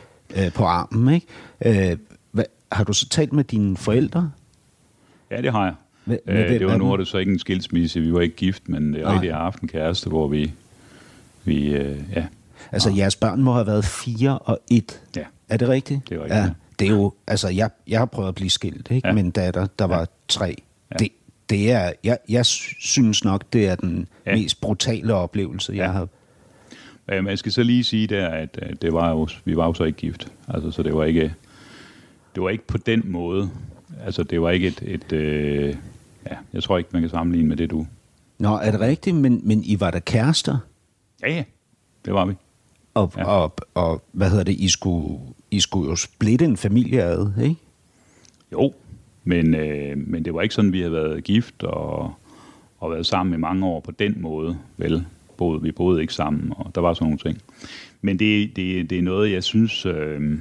[0.46, 1.92] øh, på armen, ikke?
[1.92, 1.98] Øh,
[2.32, 4.32] hvad, har du så talt med dine forældre?
[5.32, 5.74] Ja, det har jeg.
[6.06, 8.36] Med Øh, hvem det var nu var det så ikke en skilsmisse, vi var ikke
[8.36, 9.14] gift, men det er Nej.
[9.14, 10.52] rigtig aftenkæreste, hvor vi,
[11.44, 12.26] vi øh, ja,
[12.72, 15.02] Altså jeres børn må have været fire og et.
[15.16, 15.24] Ja.
[15.50, 16.10] Er det rigtigt?
[16.10, 16.44] Det er rigtigt, Ja.
[16.44, 16.50] ja.
[16.80, 19.08] Det er jo, altså jeg, jeg har prøvet at blive skilt, ikke?
[19.08, 19.14] Ja.
[19.14, 20.56] med en datter, der var tre.
[20.92, 20.96] Ja.
[21.00, 21.10] Det,
[21.50, 24.36] det er, jeg, jeg synes nok, det er den Ja.
[24.36, 25.92] mest brutale oplevelse, jeg Ja.
[25.92, 26.08] har
[27.12, 29.66] Øh, Men jeg skal så lige sige der, at øh, det var jo, vi var
[29.66, 30.32] jo så ikke gift.
[30.48, 31.34] Altså, så det var ikke,
[32.36, 33.50] det var ikke på den måde.
[34.06, 35.76] Altså, det var ikke et, et øh,
[36.30, 37.88] ja, jeg tror ikke, man kan sammenligne med det, du...
[38.38, 39.16] Nå, er det rigtigt?
[39.16, 40.58] Men, men I var da kærester?
[41.24, 41.44] Ja, ja,
[42.06, 42.34] det var vi.
[43.02, 43.24] Og, ja.
[43.26, 44.56] Og, og hvad hedder det?
[44.56, 45.20] I skulle,
[45.52, 47.56] I skulle jo splitte en familie ad, ikke?
[48.52, 48.74] Jo,
[49.24, 52.14] men, øh, men det var ikke sådan, vi havde været gift og,
[52.80, 55.06] og været sammen i mange år på den måde, vel?
[55.38, 57.42] Boede, vi boede ikke sammen, og der var sådan nogle ting.
[58.02, 59.86] Men det, det, det er noget, jeg synes...
[59.86, 60.40] Øh,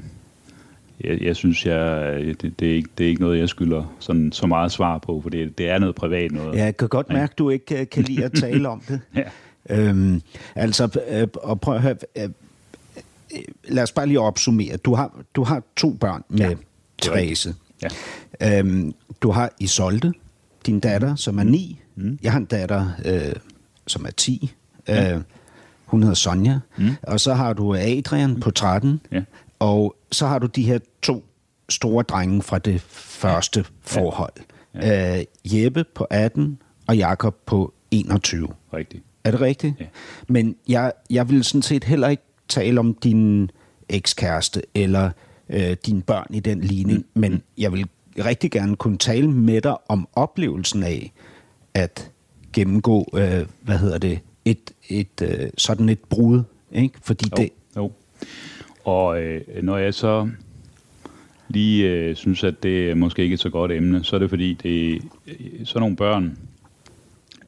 [1.04, 4.32] jeg, jeg synes, jeg, det, det, er ikke, det er ikke noget, jeg skylder sådan,
[4.32, 6.54] så meget svar på, for det, det er noget privat noget.
[6.54, 9.00] Ja, jeg kan godt mærke, at du ikke øh, kan lide at tale om det.
[9.16, 9.22] Ja.
[9.70, 10.22] Øhm,
[10.54, 12.28] altså, øh, og prøv at høre, øh,
[13.64, 14.76] lad os bare lige opsummere.
[14.76, 16.56] Du har, du har to børn med Ja, ja, er
[17.02, 17.54] Therese.
[18.40, 18.58] Ja.
[18.58, 20.12] Øhm, du har Isolde,
[20.66, 21.80] din datter, som er ni.
[21.96, 22.18] Mm.
[22.22, 23.34] Jeg har en datter, øh,
[23.86, 24.54] som er 10.
[24.88, 25.14] Ja.
[25.14, 25.20] Øh,
[25.84, 26.58] hun hedder Sonja.
[26.76, 26.88] Mm.
[27.02, 29.00] Og så har du Adrian på 13.
[29.12, 29.22] Ja.
[29.58, 31.24] Og så har du de her to
[31.68, 34.32] store drenge fra det første forhold.
[34.74, 35.18] Ja.
[35.18, 38.48] Øh, Jeppe på 18 og Jakob på 21.
[38.72, 39.04] Rigtigt.
[39.24, 39.74] Er det rigtigt?
[39.80, 39.84] Ja.
[40.28, 43.50] Men jeg, jeg vil sådan set heller ikke tale om din
[43.88, 45.10] ekskæreste eller
[45.50, 47.20] øh, dine børn i den ligning, mm.
[47.20, 47.86] men jeg vil
[48.24, 51.12] rigtig gerne kunne tale med dig om oplevelsen af
[51.74, 52.10] at
[52.52, 56.98] gennemgå, øh, hvad hedder det, et, et øh, sådan et brud, ikke?
[57.02, 57.92] Fordi Jo, det, jo.
[58.84, 60.28] Og øh, når jeg så
[61.48, 64.28] lige øh, synes, at det er måske ikke et så godt emne, så er det
[64.28, 66.38] fordi, det øh, sådan nogle børn,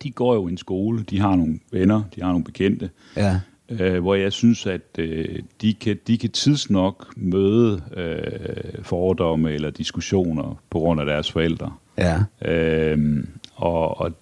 [0.02, 3.40] de går jo i en skole, de har nogle venner, de har nogle bekendte, ja,
[3.70, 9.70] øh, hvor jeg synes, at øh, de, kan, de kan tidsnok møde øh, fordomme eller
[9.70, 11.72] diskussioner på grund af deres forældre.
[11.98, 13.24] ja, Øh,
[13.56, 14.12] og, og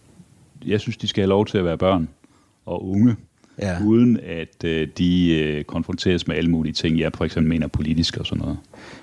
[0.66, 2.08] jeg synes, de skal have lov til at være børn
[2.66, 3.16] og unge,
[3.62, 3.76] Ja.
[3.84, 8.16] uden at øh, de øh, konfronteres med alle mulige ting, jeg for eksempel mener politisk
[8.16, 8.58] og sådan noget.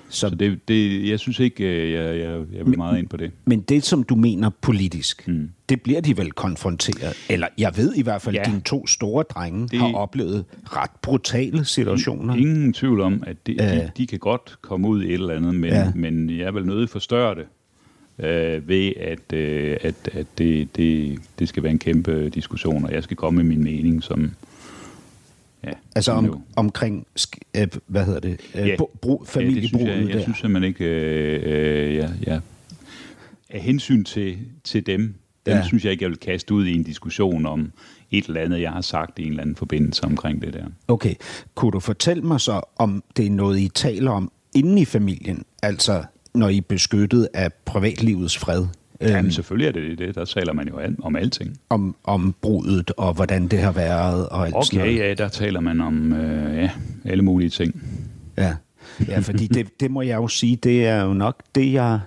[0.08, 3.16] så, Så det, det, jeg synes ikke, øh, jeg, jeg, jeg vil meget ind på
[3.16, 3.30] det.
[3.44, 5.48] men det, som du mener politisk, Mm.
[5.68, 7.16] det bliver de vel konfronteret.
[7.30, 8.50] Eller jeg ved i hvert fald, at Ja.
[8.50, 9.78] dine to store drenge Det- det...
[9.80, 12.34] har oplevet ret brutale situationer.
[12.34, 13.74] Ingen tvivl om, at de, Ja.
[13.74, 15.92] de, de kan godt komme ud i et eller andet, men, Ja.
[15.94, 17.44] men jeg vil nødig forstørre det
[18.18, 22.92] øh, ved, at, øh, at, at det, det, det skal være en kæmpe diskussion, og
[22.92, 24.30] jeg skal komme med min mening, som...
[25.64, 27.06] Ja, Altså som jo- om, omkring,
[27.56, 28.76] øh, hvad hedder det, øh, Ja.
[28.78, 29.30] bo- bro, Ja, det synes
[29.70, 30.22] familiebruget jeg, jeg der.
[30.22, 31.42] synes simpelthen ikke, øh,
[31.88, 32.40] øh, ja, ja.
[33.50, 35.14] af hensyn til, til dem,
[35.46, 35.56] Ja.
[35.56, 35.64] ja.
[35.66, 37.72] synes jeg ikke, jeg vil kaste ud i en diskussion om
[38.10, 40.64] et eller andet, jeg har sagt i en eller anden forbindelse omkring det der.
[40.88, 41.14] Okay,
[41.54, 45.44] kunne du fortælle mig så, om det er noget, I taler om inden i familien,
[45.62, 46.04] altså
[46.36, 48.66] når I er beskyttet af privatlivets fred,
[49.00, 51.56] øhm, Jamen selvfølgelig er det det, der taler man jo om alting.
[51.68, 55.08] om, om brudet og hvordan det har været og alt sådan Okay, noget?
[55.08, 56.70] ja, der taler man om øh, ja,
[57.04, 57.82] alle mulige ting.
[58.36, 58.54] Ja,
[59.08, 62.00] ja fordi det, det må jeg jo sige, det er jo nok det, jeg...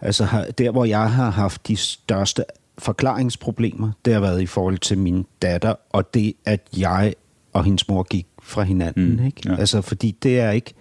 [0.00, 2.44] Altså, der hvor jeg har haft de største
[2.78, 7.14] forklaringsproblemer, det har været i forhold til min datter, og det, at jeg
[7.52, 9.16] og hendes mor gik fra hinanden.
[9.16, 9.40] Mm, ikke?
[9.46, 9.56] ja.
[9.56, 10.74] Altså, fordi det er, ikke,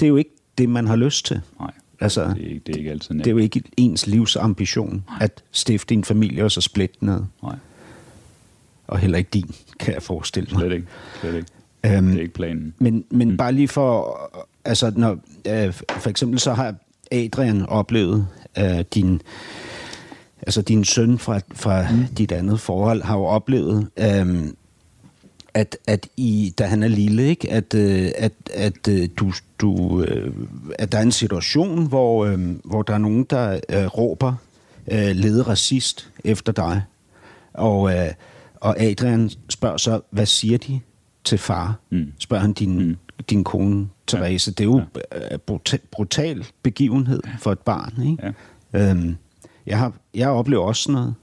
[0.00, 1.40] det er jo ikke det, man har lyst til.
[1.60, 1.70] Nej,
[2.04, 3.24] Altså, det er ikke, det er ikke altid nemt.
[3.24, 7.20] det er jo ikke ens livs ambition at stifte en familie og så splitte ad.
[7.42, 7.56] Nej,
[8.86, 10.60] Og heller ikke din, kan jeg forestille mig.
[10.60, 10.86] slet ikke.
[11.20, 11.48] Slet ikke.
[11.86, 12.74] Øhm, Det er ikke planen.
[12.78, 13.36] Men, men mm.
[13.36, 14.18] bare lige for,
[14.64, 16.74] altså når, øh, for eksempel så har
[17.12, 18.26] Adrian oplevet
[18.58, 19.22] øh, din,
[20.42, 22.06] altså din søn fra, fra mm.
[22.06, 24.44] dit andet forhold har jo oplevet, øh,
[25.54, 30.02] at, at I, da han er lille, ikke, at, øh, at, at øh, du, du,
[30.02, 30.32] øh,
[30.78, 34.34] at der er en situation, hvor, øh, hvor der er nogen, der øh, råber
[34.92, 36.82] øh, lede racist efter dig.
[37.52, 38.10] Og, øh,
[38.54, 40.80] og Adrian spørger så, hvad siger de
[41.24, 41.78] til far?
[41.90, 42.12] Mm.
[42.18, 42.96] Spørger han din, mm.
[43.30, 44.50] din kone, Therese.
[44.50, 44.82] Det er jo
[45.30, 45.36] ja.
[45.36, 48.10] brutal, brutal begivenhed for et barn.
[48.10, 48.34] Ikke?
[48.72, 48.90] Ja.
[48.90, 49.16] Øhm,
[49.66, 51.14] jeg, har, jeg oplever også sådan noget.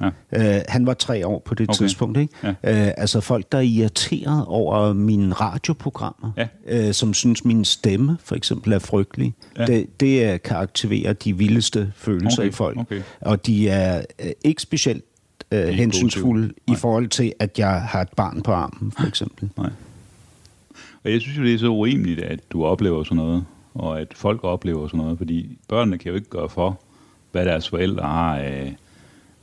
[0.00, 0.10] Ja.
[0.56, 1.78] Øh, han var tre år på det Okay.
[1.78, 2.18] tidspunkt.
[2.18, 2.34] Ikke?
[2.42, 2.48] Ja.
[2.88, 6.46] Øh, altså folk, der er irriteret over mine radioprogrammer, Ja.
[6.88, 9.34] øh, som synes, min stemme for eksempel er frygtelig.
[9.58, 9.64] Ja.
[9.66, 12.78] Det, det kan aktivere de vildeste følelser Okay, i folk.
[12.78, 13.02] okay.
[13.20, 15.04] Og de er øh, ikke specielt
[15.52, 19.50] øh, hensynsfulde i forhold til, at jeg har et barn på armen, for eksempel.
[19.56, 19.70] Nej.
[21.04, 24.08] Og jeg synes jo, det er så urimeligt, at du oplever sådan noget, og at
[24.14, 26.80] folk oplever sådan noget, fordi børnene kan jo ikke gøre for,
[27.32, 28.76] hvad deres forældre har af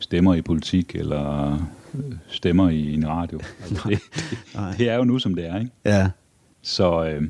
[0.01, 1.51] stemmer i politik, eller
[1.95, 3.39] øh, stemmer i en radio.
[3.69, 5.71] Altså, det, det er jo nu, som det er, ikke?
[5.85, 6.09] Ja,
[6.61, 7.23] Så, øh,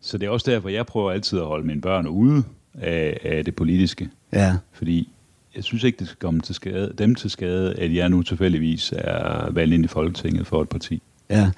[0.00, 2.42] så det er også derfor, jeg prøver altid at holde mine børn ude
[2.74, 4.08] af, af det politiske.
[4.32, 4.56] ja.
[4.72, 5.08] Fordi
[5.56, 8.92] jeg synes ikke, det skal komme til skade, dem til skade, at jeg nu tilfældigvis
[8.96, 11.02] er valgt ind i Folketinget for et parti.
[11.30, 11.50] Ja,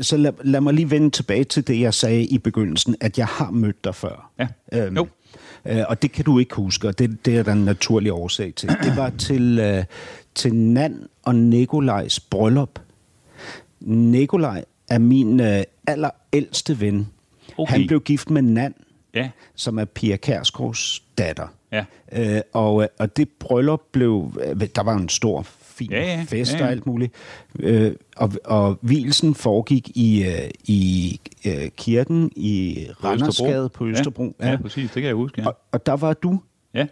[0.00, 3.26] så lad, lad mig lige vende tilbage til det, jeg sagde i begyndelsen, at jeg
[3.26, 4.30] har mødt dig før.
[4.38, 4.48] Ja.
[4.72, 5.08] Øhm, Jo.
[5.66, 8.52] Øh, og det kan du ikke huske, og det, det er der en naturlig årsag
[8.56, 8.68] til.
[8.68, 9.84] Det var til, øh,
[10.34, 12.78] til Nan og Nikolajs bryllup.
[13.80, 17.08] Nikolaj er min øh, allerældste ven.
[17.58, 17.72] Okay.
[17.72, 18.74] Han blev gift med Nan,
[19.14, 21.46] Ja, som er Pia Kærsgaards datter.
[21.72, 21.84] ja.
[22.12, 24.40] Øh, og, og det bryllup blev...
[24.44, 25.46] øh, Der var en stor,
[25.80, 26.64] fin Ja, ja, fest ja, ja.
[26.64, 27.12] og alt muligt.
[27.58, 34.36] Øh, og, og hvilsen foregik i, øh, i øh, kirken i Randersgade på Østerbro.
[34.40, 34.84] Ja, ja, præcis.
[34.90, 35.46] Det kan jeg huske, ja.
[35.46, 36.40] Og, og der var du
[36.74, 36.86] ja.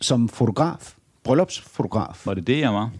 [0.00, 2.26] som fotograf, bryllupsfotograf.
[2.26, 2.90] Var det det, jeg var?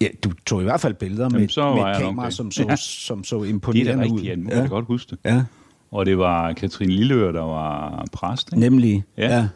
[0.00, 2.50] Ja, du tog i hvert fald billeder med, Jamen, så med et nok kamera, som
[2.50, 2.76] så, Ja.
[2.76, 4.02] som så Det er imponerende da ud.
[4.18, 4.36] rigtigt, ja.
[4.36, 5.18] Nu kan jeg godt huske det.
[5.24, 5.44] Ja,
[5.90, 8.60] Og det var Katrine Lilleør, der var præst, ikke?
[8.60, 9.04] nemlig.
[9.18, 9.36] Ja.
[9.36, 9.48] ja.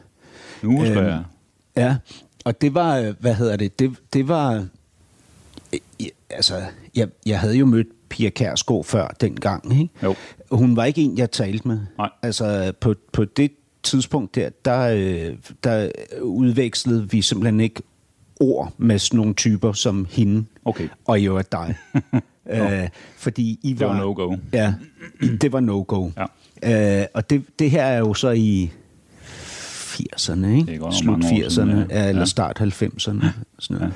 [0.63, 1.23] Nu husker Øhm, jeg.
[1.77, 1.97] Ja,
[2.45, 4.61] og det var, øh, hvad hedder det, det, det var, ja,
[6.31, 6.63] altså,
[6.97, 9.95] jeg, jeg havde jo mødt Pia Kærsgaard før dengang, ikke?
[10.03, 10.15] Jo.
[10.51, 11.81] Hun var ikke en, jeg talte med.
[11.99, 12.11] Nej.
[12.23, 13.51] Altså, på, på det
[13.83, 17.83] tidspunkt der, der, øh, der udvekslede vi simpelthen ikke
[18.41, 20.89] ord med sådan nogle typer som hende Okay.
[21.05, 21.75] og i øvrigt dig.
[22.51, 24.01] øh, fordi I Det var var...
[24.01, 24.37] no-go.
[24.53, 24.75] Ja,
[25.41, 26.11] det var no-go.
[26.63, 27.01] Ja.
[27.01, 28.71] Øh, og det, det her er jo så i
[29.23, 30.73] 80'erne, ikke?
[30.73, 32.09] Det er Slut mange år 80'erne, siden, ja.
[32.09, 33.27] eller start 90'erne.
[33.59, 33.93] Sådan noget.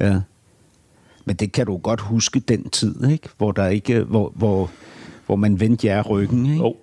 [0.00, 0.06] Ja.
[0.12, 0.20] ja.
[1.24, 3.28] Men det kan du godt huske den tid, ikke?
[3.38, 4.70] Hvor, der ikke, hvor, hvor,
[5.26, 6.56] hvor man vendte jer ryggen, ikke?
[6.58, 6.76] Jo,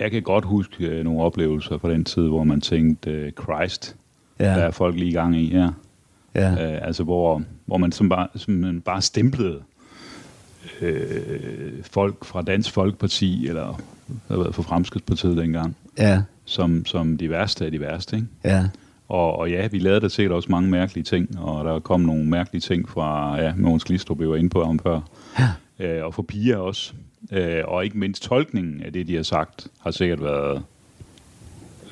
[0.00, 3.96] jeg kan godt huske øh, nogle oplevelser fra den tid, hvor man tænkte, øh, Christ,
[4.40, 4.44] Ja.
[4.44, 5.72] der er folk lige i gang i her.
[6.34, 6.50] Ja.
[6.74, 9.60] Øh, altså hvor, hvor man som bare, som bare stemplede
[10.80, 13.80] øh, folk fra Dansk Folkeparti, eller
[14.26, 18.16] hvad ved, fra Fremskridspartiet dengang, Ja, som, som de værste af de værste.
[18.16, 18.28] Ikke?
[18.44, 18.64] ja,
[19.08, 22.24] Og, og ja, vi lavede da sikkert også mange mærkelige ting, og der kom nogle
[22.24, 25.00] mærkelige ting fra, ja, Mogens Glistrup, vi var inde på ham før,
[25.38, 25.48] ja.
[25.86, 26.92] øh, og for piger også.
[27.32, 30.62] Øh, og ikke mindst tolkningen af det, de har sagt, har sikkert været,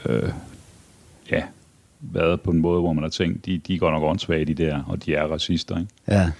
[0.06, 0.28] øh,
[1.30, 1.42] ja,
[2.00, 4.82] været på en måde, hvor man har tænkt, de, de går nok åndssvage, de der,
[4.82, 5.78] og de er racister.
[5.78, 5.90] Ikke?
[6.08, 6.30] ja.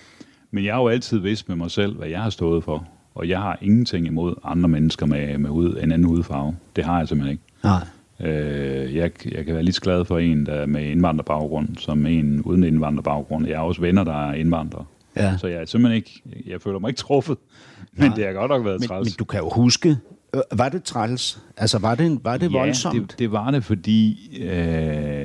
[0.51, 2.87] Men jeg har jo altid vidst med mig selv, hvad jeg har stået for.
[3.15, 6.57] Og jeg har ingenting imod andre mennesker med, med hud, en anden hudfarve.
[6.77, 7.45] Det har jeg simpelthen ikke.
[7.65, 7.85] Nej.
[8.21, 12.07] Øh, jeg, jeg kan være lige så glad for en, der er med indvandrerbaggrund, som
[12.07, 13.47] en uden indvandrerbaggrund.
[13.49, 14.85] Jeg har også venner, der er indvandrere.
[15.17, 15.37] Ja.
[15.39, 17.37] Så jeg er simpelthen ikke, jeg føler mig ikke truffet.
[17.97, 18.17] Men Nej.
[18.17, 19.07] det har godt nok været Men, træls.
[19.07, 19.97] men du kan jo huske,
[20.35, 21.43] øh, var det træls?
[21.57, 22.95] Altså, var det, var det voldsomt?
[22.95, 24.49] Ja, det, det var det, fordi øh,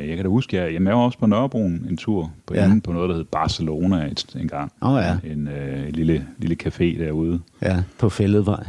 [0.10, 2.60] jeg kan da huske, jeg, jeg var også på Nørrebroen en tur på, Ja.
[2.64, 2.70] ja.
[2.70, 4.72] inde på noget, der hed Barcelona et, en gang.
[4.82, 5.32] Åh, ja.
[5.32, 7.40] En øh, lille, lille café derude.
[7.62, 8.64] Ja, på Fælledvej.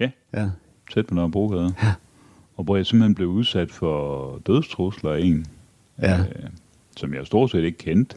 [0.00, 0.48] Ja, Ja.
[0.94, 1.74] tæt på Nørrebrogade.
[1.82, 1.92] Ja.
[2.58, 5.46] Og hvor jeg simpelthen blev udsat for dødstrusler af en,
[6.02, 6.18] Ja.
[6.18, 6.24] øh,
[6.96, 8.16] som jeg stort set ikke kendte.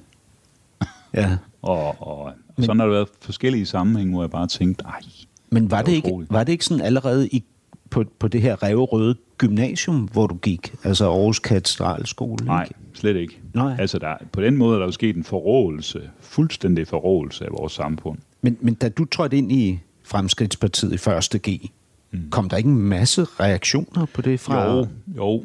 [1.13, 1.37] Ja.
[1.61, 5.01] Og, og, og sådan har der været forskellige sammenhænge, hvor jeg bare tænkte, ej,
[5.49, 7.43] Men var Det det, ikke, var det ikke sådan allerede i,
[7.89, 10.73] på, på det her Ræve gymnasium, hvor du gik?
[10.83, 12.45] Altså Aarhus Katedralskole?
[12.45, 12.75] nej, Ikke?
[12.93, 13.39] slet ikke.
[13.53, 13.75] Nej.
[13.79, 17.73] Altså, der, på den måde er der jo sket en forrådelse, fuldstændig forrådelse af vores
[17.73, 18.17] samfund.
[18.41, 21.69] Men, men da du trådte ind i Fremskridtspartiet i første G,
[22.11, 22.29] mm.
[22.29, 24.65] kom der ikke en masse reaktioner på det fra...
[24.71, 25.43] Jo, jo, jo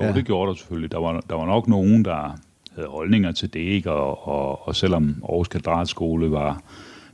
[0.00, 0.12] Ja.
[0.12, 0.92] det gjorde der selvfølgelig.
[0.92, 2.38] Der var, der var nok nogen, der
[2.74, 3.92] havde holdninger til det, ikke?
[3.92, 6.60] Og, og, og selvom Aarhus Katedralskole var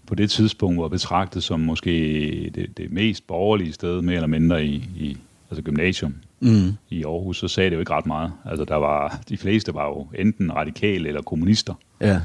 [0.06, 1.90] på det tidspunkt var betragtet som måske
[2.54, 5.16] det, det mest borgerlige sted, mere eller mindre i, i
[5.50, 6.72] altså gymnasium Mm.
[6.90, 8.32] i Aarhus, så sagde det jo ikke ret meget.
[8.44, 11.74] Altså der var, de fleste var jo enten radikale eller kommunister.
[12.00, 12.20] Ja.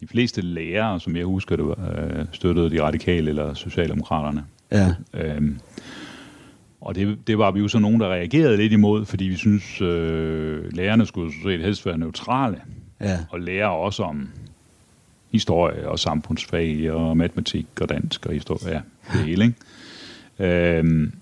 [0.00, 4.44] De fleste lærere, som jeg husker det, var, øh, støttede de radikale eller socialdemokraterne.
[4.72, 4.94] Ja.
[5.14, 5.58] Øhm,
[6.84, 9.80] og det, det var vi jo så nogen, der reagerede lidt imod, fordi vi synes,
[9.80, 12.60] øh, lærerne skulle set helst være neutrale,
[13.00, 13.18] Ja.
[13.30, 14.28] og lære også om
[15.30, 18.80] historie og samfundsfag og matematik og dansk og historie, ja,
[19.12, 19.44] det hele,
[20.38, 20.78] ikke?
[20.78, 21.12] Øhm,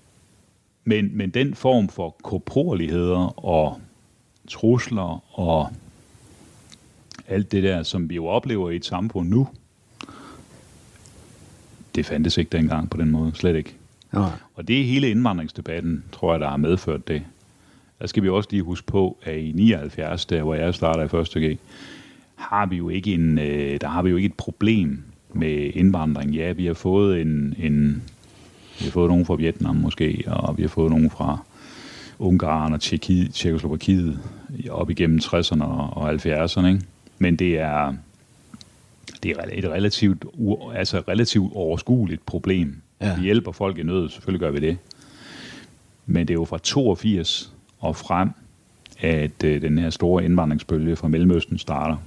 [0.85, 3.81] men, men den form for korporligheder og
[4.49, 5.69] trusler og
[7.27, 9.47] alt det der, som vi jo oplever i et samfund nu,
[11.95, 13.75] det fandtes ikke dengang på den måde, slet ikke.
[14.13, 14.29] Nej.
[14.55, 17.21] Og det er hele indvandringsdebatten, tror jeg, der har medført det.
[17.99, 21.07] Der skal vi også lige huske på, at i 79, der hvor jeg starter i
[21.07, 21.57] første G,
[22.35, 26.31] har vi jo ikke en, øh, der har vi jo ikke et problem med indvandring.
[26.31, 28.03] Ja, vi har fået en, en
[28.79, 31.37] vi har fået nogen fra Vietnam måske, og vi har fået nogen fra
[32.19, 34.19] Ungarn og Tjekkiet, Tjekkoslovakiet
[34.69, 36.65] op igennem 60'erne og 70'erne.
[36.65, 36.81] Ikke?
[37.17, 37.93] Men det er,
[39.23, 40.25] det er et relativt,
[40.75, 42.81] altså relativt overskueligt problem.
[43.03, 43.15] Ja.
[43.15, 44.77] Vi hjælper folk i nød, selvfølgelig gør vi det.
[46.05, 48.29] Men det er jo fra 82 og frem,
[48.99, 51.97] at øh, den her store indvandringsbølge fra Mellemøsten starter.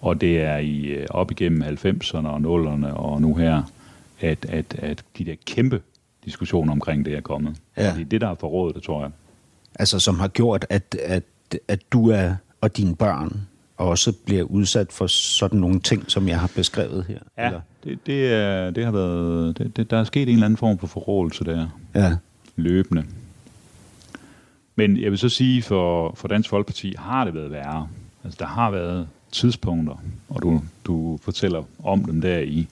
[0.00, 3.62] Og det er i øh, op igennem 90'erne og 0'erne og nu her,
[4.20, 5.80] at, at, at de der kæmpe
[6.24, 7.56] diskussioner omkring det er kommet.
[7.76, 7.90] Ja.
[7.90, 9.10] Og det er det, der har forrådet det, tror jeg.
[9.74, 11.24] Altså, som har gjort, at, at,
[11.68, 13.40] at du er, og dine børn
[13.82, 17.18] også bliver udsat for sådan nogle ting, som jeg har beskrevet her.
[17.38, 17.50] Ja,
[17.84, 20.78] det, det, er, det har været, det, det, der er sket en eller anden form
[20.78, 22.16] for forrådelse der, Ja.
[22.56, 23.04] løbende.
[24.76, 27.88] Men jeg vil så sige, for, for Dansk Folkeparti har det været værre.
[28.24, 32.68] Altså, der har været tidspunkter, og du, du fortæller om dem der i,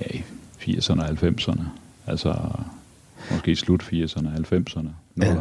[0.00, 0.22] ja, i
[0.60, 1.62] 80'erne og 90'erne.
[2.06, 2.34] Altså,
[3.30, 4.88] måske i slut 80'erne, 90'erne,
[5.20, 5.24] 0'erne.
[5.26, 5.34] Ja.
[5.34, 5.40] Ja.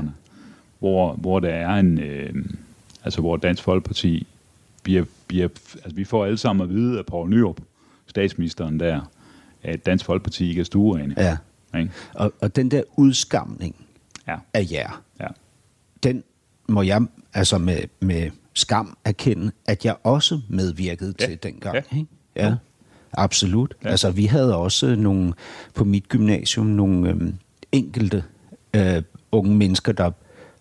[0.80, 2.46] Hvor, hvor der er en, øh,
[3.04, 4.28] altså hvor Dansk Folkeparti
[4.84, 7.58] bliver, bliver, altså vi får alle sammen at vide af Poul Nyrup,
[8.08, 9.02] statsministeren der,
[9.64, 11.16] at Dansk Folkeparti ikke er stuerene.
[11.18, 11.38] ja.
[11.80, 11.92] Ikke?
[12.14, 13.76] Og, og den der udskamning
[14.28, 15.28] Ja, af jer, ja.
[16.04, 16.24] den
[16.70, 17.02] må jeg
[17.34, 21.26] altså med, med skam erkende, at jeg også medvirkede Ja.
[21.26, 21.76] til dengang.
[21.76, 21.98] Ja.
[21.98, 22.10] Ikke?
[22.36, 22.56] Ja.
[23.14, 23.74] absolut.
[23.84, 23.90] Ja.
[23.90, 25.34] Altså, vi havde også nogle,
[25.76, 27.36] på mit gymnasium nogle øhm,
[27.72, 28.24] enkelte
[28.76, 30.12] øh, unge mennesker, der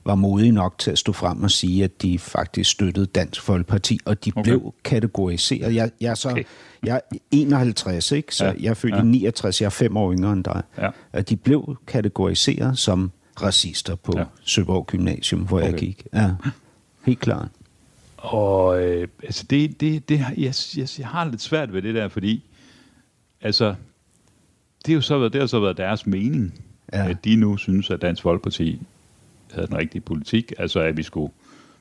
[0.05, 3.99] var modige nok til at stå frem og sige, at de faktisk støttede Dansk Folkeparti,
[4.05, 4.43] og de okay.
[4.43, 5.75] blev kategoriseret.
[5.75, 6.45] Jeg, jeg, er så, okay.
[6.83, 8.35] jeg er 51, ikke?
[8.35, 8.53] så ja.
[8.61, 9.03] jeg er født ja.
[9.03, 10.63] i 69, jeg er fem år yngre end dig.
[10.79, 10.91] Ja.
[11.13, 13.11] At de blev kategoriseret som
[13.43, 14.25] racister på ja.
[14.45, 15.71] Søborg Gymnasium, hvor okay.
[15.71, 16.07] jeg gik.
[16.15, 16.31] Ja,
[17.07, 17.49] helt klart.
[18.17, 22.09] Og øh, altså det, det, det, jeg, jeg, jeg har lidt svært ved det der,
[22.09, 22.45] fordi
[23.41, 23.75] altså,
[24.87, 26.55] det, er jo så, det har så været deres mening,
[26.93, 27.09] ja.
[27.11, 28.81] at de nu synes, at Dansk Folkeparti
[29.53, 31.33] havde den rigtige politik, altså at vi skulle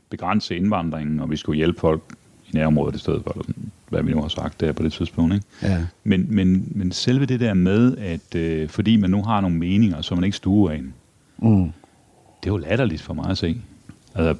[0.10, 2.02] begrænse indvandringen, og vi skulle hjælpe folk
[2.48, 3.46] i nærområdet i stedet for,
[3.90, 5.34] hvad vi nu har sagt der på det tidspunkt.
[5.34, 5.46] Ikke?
[5.62, 5.86] Ja.
[6.04, 10.02] Men, men, men selve det der med, at øh, fordi man nu har nogle meninger,
[10.02, 10.92] så man ikke stuer ind,
[11.38, 11.72] mm.
[12.44, 13.62] det er jo latterligt for mig at se.
[14.16, 14.36] Altså,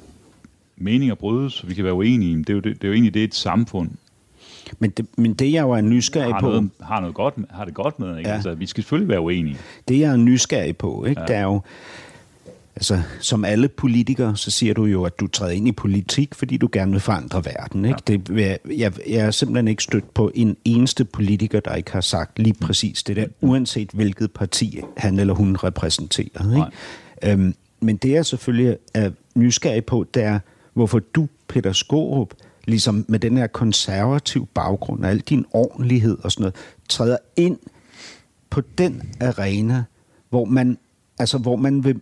[0.76, 3.24] meninger brydes, vi kan være uenige, det er jo, det, det er jo egentlig det,
[3.24, 3.90] et samfund
[4.78, 6.46] men det, men det jeg jo er nysgerrig har på...
[6.46, 8.30] Noget, har, noget godt, har det godt med, ikke?
[8.30, 8.34] Ja.
[8.34, 9.56] Altså, vi skal selvfølgelig være uenige.
[9.88, 11.20] Det jeg er nysgerrig på, ikke?
[11.20, 11.26] Ja.
[11.26, 11.60] det er jo...
[12.80, 16.56] Altså, som alle politikere, så siger du jo, at du træder ind i politik, fordi
[16.56, 17.84] du gerne vil forandre verden.
[17.84, 17.98] Ikke?
[18.08, 18.12] Ja.
[18.12, 22.00] Det, jeg, jeg, jeg er simpelthen ikke stødt på en eneste politiker, der ikke har
[22.00, 26.66] sagt lige præcis det der, uanset hvilket parti han eller hun repræsenterer.
[27.22, 27.32] Ikke?
[27.32, 30.38] Øhm, men det jeg selvfølgelig er nysgerrig på, det er,
[30.74, 36.32] hvorfor du, Peter Skorup, ligesom med den her konservativ baggrund og al din ordentlighed og
[36.32, 36.54] sådan noget,
[36.88, 37.58] træder ind
[38.50, 39.84] på den arena,
[40.30, 40.78] hvor man,
[41.18, 42.00] altså hvor man vil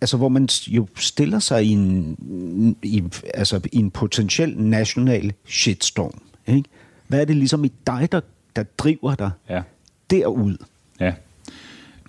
[0.00, 6.20] altså hvor man jo stiller sig i en, i, altså i en potentiel national shitstorm.
[6.46, 6.68] Ikke?
[7.08, 8.20] Hvad er det ligesom i dig, der,
[8.56, 9.62] der driver dig ja.
[10.10, 10.56] derud?
[11.00, 11.14] Ja.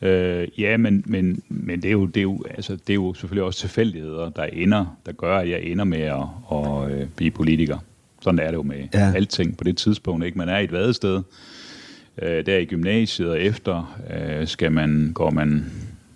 [0.02, 3.14] Øh, ja, men, men, men det, er jo, det, er jo, altså, det er jo
[3.14, 7.32] selvfølgelig også tilfældigheder, der ender, der gør, at jeg ender med at, at, at blive
[7.32, 7.78] politiker.
[8.22, 9.14] Sådan er det jo med ja.
[9.16, 10.26] alting på det tidspunkt.
[10.26, 10.38] Ikke?
[10.38, 11.22] Man er i et vadested,
[12.22, 15.72] øh, der i gymnasiet, og efter øh, skal man, går man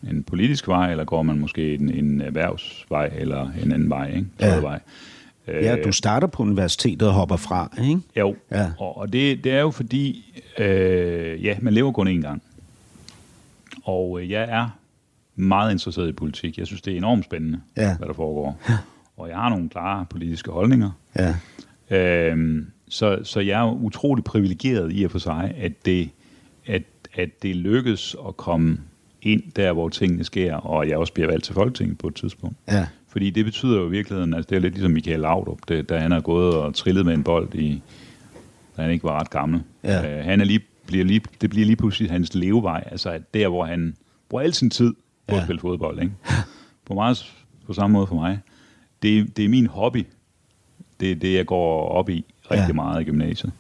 [0.10, 4.28] en politisk vej, eller går man måske en, en erhvervsvej, eller en anden vej, ikke?
[4.40, 4.60] Ja.
[4.60, 4.80] vej.
[5.48, 8.02] Ja, du starter på universitetet og hopper fra, ikke?
[8.18, 8.72] Jo, ja.
[8.80, 12.44] og, og det, det er jo fordi, øh, ja, man lever kun én gang.
[13.84, 14.70] Og øh, jeg er
[15.36, 16.58] meget interesseret i politik.
[16.58, 17.98] Jeg synes, det er enormt spændende, ja.
[17.98, 18.60] hvad der foregår.
[18.70, 18.78] Ja.
[19.18, 20.92] Og jeg har nogle klare politiske holdninger.
[21.16, 21.36] Ja.
[21.90, 26.10] Øhm, så, så jeg er utrolig privilegeret i at for sig, at det,
[26.66, 28.78] at, at det lykkes at komme
[29.26, 32.58] ind der, hvor tingene sker, og jeg også bliver valgt til Folketinget på et tidspunkt.
[32.68, 32.88] Ja.
[33.08, 36.00] Fordi det betyder jo i virkeligheden, altså det er lidt ligesom Michael Laudrup, det, da
[36.00, 37.82] han er gået og trillet med en bold, i,
[38.78, 39.62] da han ikke var ret gammel.
[39.84, 40.18] Ja.
[40.18, 43.48] Øh, han er lige, bliver lige, det bliver lige pludselig hans levevej, altså at der,
[43.48, 43.96] hvor han
[44.30, 44.94] bruger al sin tid
[45.28, 45.38] på ja.
[45.38, 46.02] at spille fodbold.
[46.02, 46.14] Ikke?
[46.86, 47.34] På, meget,
[47.66, 48.40] på samme måde for mig.
[49.02, 50.06] Det, det er min hobby,
[51.00, 52.74] det er det, jeg går op i rigtig ja.
[52.74, 53.54] meget i gymnasiet.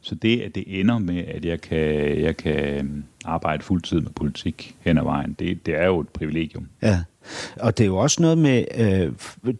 [0.00, 1.78] Så det, at det ender med, at jeg kan,
[2.20, 6.08] jeg kan øhm, arbejde fuldtid med politik hen ad vejen, det, det er jo et
[6.08, 6.68] privilegium.
[6.82, 7.02] Ja,
[7.56, 9.12] og det er jo også noget med, øh,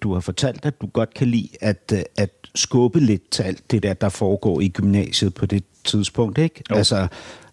[0.02, 3.70] du har fortalt, at du godt kan lide at, øh, at skubbe lidt til alt
[3.70, 6.62] det der, der foregår i gymnasiet på det tidspunkt, ikke?
[6.70, 6.76] Jo.
[6.76, 7.06] Altså,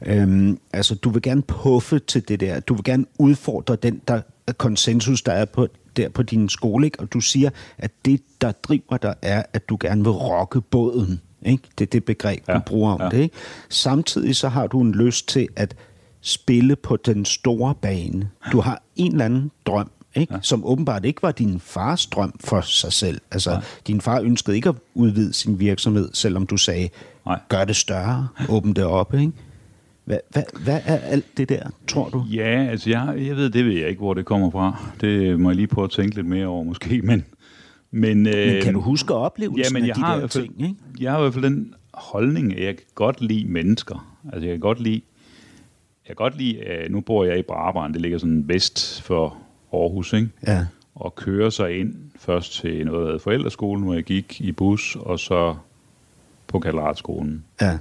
[0.05, 2.59] øhm, altså, du vil gerne puffe til det der.
[2.59, 4.21] Du vil gerne udfordre den der
[4.57, 6.99] konsensus, der er på der på din skole, ikke?
[6.99, 11.21] og du siger, at det, der driver dig, er, at du gerne vil rocke båden.
[11.47, 11.63] Ikke?
[11.79, 13.09] Det er det begreb, ja, du bruger om ja.
[13.09, 13.23] det.
[13.23, 13.35] Ikke?
[13.69, 15.75] Samtidig så har du en lyst til at
[16.21, 18.29] spille på den store bane.
[18.51, 20.33] Du har en eller anden drøm, ikke?
[20.33, 20.39] Ja.
[20.41, 23.21] som åbenbart ikke var din fars drøm for sig selv.
[23.31, 23.61] Altså, Nej.
[23.87, 26.89] din far ønskede ikke at udvide sin virksomhed, selvom du sagde,
[27.25, 27.39] Nej.
[27.49, 29.13] gør det større, åbn det op.
[29.13, 29.31] Ikke?
[30.05, 32.25] Hvad, hvad, hvad er alt det der, tror du?
[32.31, 34.91] Ja, altså jeg, jeg ved, det ved jeg ikke, hvor det kommer fra.
[35.01, 37.25] Det må jeg lige prøve at tænke lidt mere over måske, men...
[37.91, 40.43] Men, øh, men kan du huske oplevelsen ja, men jeg af de har der fald,
[40.43, 40.61] ting?
[40.61, 40.75] Ikke?
[40.99, 44.17] Jeg har i hvert fald den holdning, at jeg kan godt lide mennesker.
[44.33, 45.01] Altså jeg kan godt lide...
[46.07, 46.59] Jeg kan godt lide...
[46.85, 49.37] Uh, nu bor jeg i Brabrand, det ligger sådan vest for
[49.73, 50.29] Aarhus, ikke?
[50.47, 50.65] Ja.
[50.95, 54.97] Og kører sig ind først til noget, der hedder forældreskolen, hvor jeg gik i bus,
[54.99, 55.55] og så
[56.47, 57.77] på Katedralskolen ja.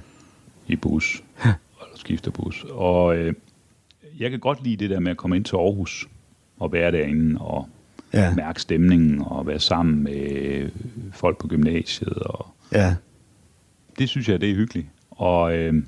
[0.67, 1.23] i bus.
[1.45, 1.53] Ja
[2.07, 2.65] skifter bus.
[2.69, 3.33] Og øh,
[4.19, 6.07] jeg kan godt lide det der med at komme ind til Aarhus
[6.59, 7.69] og være derinde og
[8.13, 8.33] ja.
[8.35, 10.69] mærke stemningen og være sammen med
[11.13, 12.13] folk på gymnasiet.
[12.13, 12.95] Og ja.
[13.99, 14.87] Det synes jeg, det er hyggeligt.
[15.11, 15.83] Og, øh,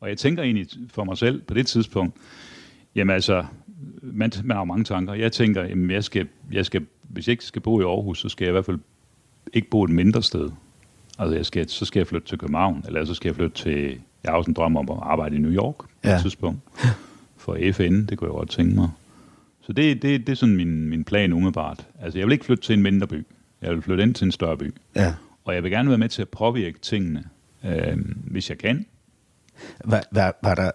[0.00, 2.14] og jeg tænker egentlig for mig selv på det tidspunkt,
[2.94, 3.44] jamen altså,
[4.02, 5.14] man, man har mange tanker.
[5.14, 8.28] Jeg tænker, jamen jeg skal, jeg skal, hvis jeg ikke skal bo i Aarhus, så
[8.28, 8.78] skal jeg i hvert fald
[9.52, 10.50] ikke bo et mindre sted.
[11.18, 14.00] Altså jeg skal, så skal jeg flytte til København, eller så skal jeg flytte til
[14.24, 16.14] jeg har også en drøm om at arbejde i New York på ja.
[16.14, 16.60] et tidspunkt.
[17.36, 18.88] For FN, det kunne jeg godt tænke mig.
[19.70, 21.86] Så det, det, det er sådan min, min plan umiddelbart.
[22.00, 23.26] Altså, jeg vil ikke flytte til en mindre by.
[23.62, 24.74] Jeg vil flytte ind til en større by.
[24.96, 25.14] Ja.
[25.44, 27.24] Og jeg vil gerne være med til at påvirke tingene,
[27.64, 27.96] øh,
[28.30, 28.86] hvis jeg kan.
[29.84, 30.70] Var, var, var der,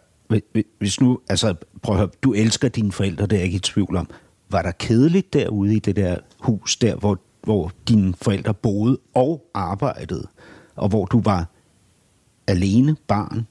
[0.80, 3.60] hvis nu, altså prøv at høre, du elsker dine forældre, det er jeg ikke i
[3.60, 4.10] tvivl om.
[4.50, 9.46] Var der kedeligt derude i det der hus, der hvor, hvor dine forældre boede og
[9.54, 10.28] arbejdede,
[10.76, 11.46] og hvor du var
[12.48, 13.48] alene barn?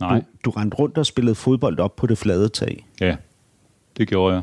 [0.00, 2.86] Nej, Du, du rendte rundt og spillede fodbold op på det flade tag.
[3.00, 3.16] ja,
[3.96, 4.42] det gjorde jeg.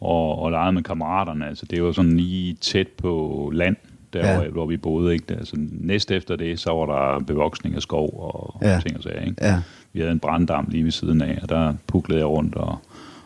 [0.00, 1.48] Og, og legede med kammeraterne.
[1.48, 3.76] Altså, det var sådan lige tæt på land,
[4.12, 4.36] der Ja.
[4.40, 5.12] hvor, hvor vi boede.
[5.12, 5.34] Ikke?
[5.34, 8.80] Altså, næst efter det, så var der bevoksning af skov og Ja.
[8.86, 9.20] ting og sager.
[9.20, 9.36] Ikke?
[9.46, 9.62] Ja.
[9.92, 12.78] Vi havde en branddam lige ved siden af, og der puklede jeg rundt og,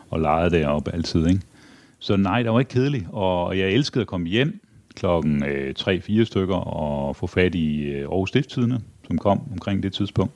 [0.09, 1.27] og legede deroppe altid.
[1.27, 1.41] Ikke?
[1.99, 3.05] Så nej, der var ikke kedeligt.
[3.11, 4.59] Og jeg elskede at komme hjem
[4.95, 9.93] klokken øh, 3-4 stykker og få fat i øh, Aarhus Stiftstidende, som kom omkring det
[9.93, 10.33] tidspunkt.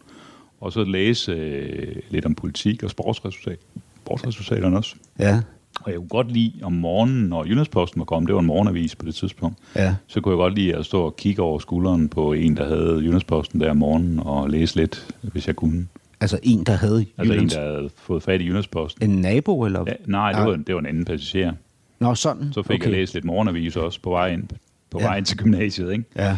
[0.62, 3.60] Og så læse øh, lidt om politik og sportsresultat,
[4.04, 4.96] sportsresultaterne også.
[5.20, 5.42] Ja,
[5.84, 8.96] Og jeg kunne godt lide om morgenen, når Jyllandsposten var kommet, det var en morgenavis
[8.96, 12.10] på det tidspunkt, ja, så kunne jeg godt lide at stå og kigge over skulderen
[12.10, 15.88] på en, der havde Jyllandsposten der om morgenen, og læse lidt, hvis jeg kunne.
[16.22, 17.54] altså en, der havde Altså en, Jyllands...
[17.54, 19.10] der havde fået fat i Jyllandsposten.
[19.12, 19.84] En nabo, eller?
[19.88, 21.54] Ja, nej, det var, det var en anden passager.
[22.00, 22.54] Nå, sådan.
[22.54, 22.84] Så fik okay.
[22.84, 24.44] jeg læst lidt morgenavis også på vej ind,
[24.92, 25.06] på Ja.
[25.06, 25.92] vej ind til gymnasiet.
[25.92, 26.04] Ikke?
[26.16, 26.38] Ja,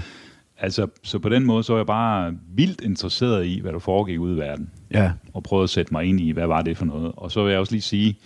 [0.64, 4.20] Altså, så på den måde, så var jeg bare vildt interesseret i, hvad der foregik
[4.20, 4.70] ude i verden.
[4.94, 7.12] ja, og prøvede at sætte mig ind i, hvad var det for noget.
[7.18, 8.18] Og så vil jeg også lige sige,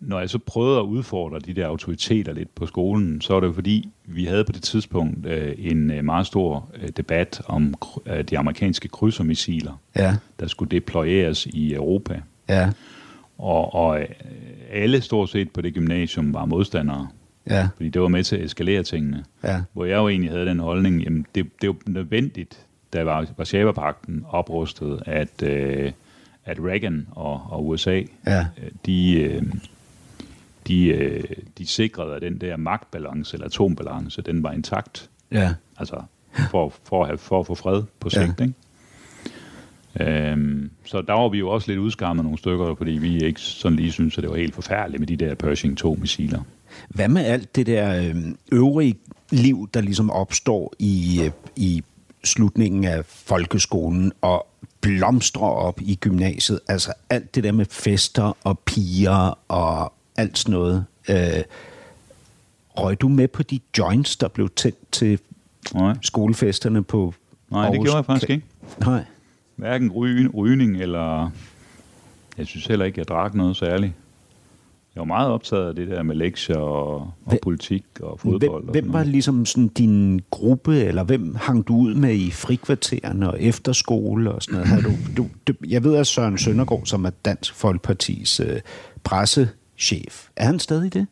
[0.00, 3.46] når jeg så prøvede at udfordre de der autoriteter lidt på skolen, så var det
[3.46, 7.74] jo fordi, vi havde på det tidspunkt øh, en øh, meget stor øh, debat om
[8.06, 12.20] øh, de amerikanske krydsermissiler, ja, der skulle deployeres i Europa.
[12.48, 12.70] ja,
[13.38, 14.06] Og, og øh,
[14.70, 17.08] alle stort set på det gymnasium var modstandere,
[17.50, 19.24] ja, fordi det var med til at eskalere tingene.
[19.44, 23.26] ja, Hvor jeg jo egentlig havde den holdning, jamen det, det var nødvendigt, da var
[23.36, 24.24] Varsava-pakten
[25.06, 25.92] at, øh,
[26.44, 28.40] at Reagan og, og USA, Ja.
[28.62, 29.42] øh, de, øh,
[30.68, 31.24] de, øh,
[31.58, 35.10] de sikrede, at den der magtbalance, eller atombalance, den var intakt.
[35.32, 36.02] ja, Altså
[36.50, 38.26] for, for, at, have, for at få fred på Ja.
[38.26, 38.54] sigt, ikke?
[40.00, 43.76] Øhm, så der var vi jo også lidt udskammet nogle stykker, fordi vi ikke sådan
[43.78, 46.40] lige synes, at det var helt forfærdeligt med de der Pershing 2-missiler.
[46.88, 48.14] Hvad med alt det der øh,
[48.52, 48.94] øvrige
[49.30, 51.82] liv, der ligesom opstår i, øh, i
[52.24, 54.46] slutningen af folkeskolen og
[54.80, 56.60] blomstrer op i gymnasiet?
[56.68, 60.84] Altså alt det der med fester og piger og alt sådan noget.
[61.10, 61.16] Øh,
[62.78, 65.18] røg du med på de joints, der blev tændt til
[65.74, 67.14] Nej, skolefesterne på
[67.50, 68.44] Nej det Aarhus gjorde jeg faktisk ikke.
[68.80, 69.04] Nej.
[69.56, 71.30] Hverken ry- rygning eller...
[72.38, 73.92] Jeg synes heller ikke, jeg drak noget særligt.
[74.94, 78.40] Jeg var meget optaget af det der med lektier og, og Hvem- politik og fodbold.
[78.40, 82.30] Hvem, og hvem var ligesom sådan din gruppe, eller hvem hang du ud med i
[82.30, 84.68] frikvartererne og efterskole og sådan noget?
[84.68, 88.60] Havde du, du, du, jeg ved, at Søren Søndergaard, som er Dansk Folkepartis øh,
[89.76, 91.06] pressechef, er han stadig det?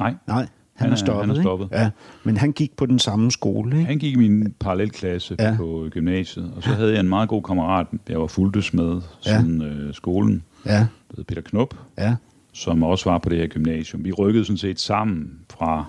[0.00, 1.42] Nej, Nej, han, Han er stoppet, han er ikke?
[1.42, 1.68] stoppet.
[1.72, 1.90] Ja,
[2.24, 3.86] men han gik på den samme skole, ikke?
[3.86, 5.48] han gik i min parallelklasse Ja.
[5.50, 5.56] ja.
[5.56, 9.38] på gymnasiet, og så havde jeg en meget god kammerat, jeg var fuldtes med Ja.
[9.40, 10.86] siden øh, skolen, Ja, der
[11.16, 12.14] hed Peter Knop, ja,
[12.52, 14.04] som også var på det her gymnasium.
[14.04, 15.84] Vi rykkede sådan set sammen fra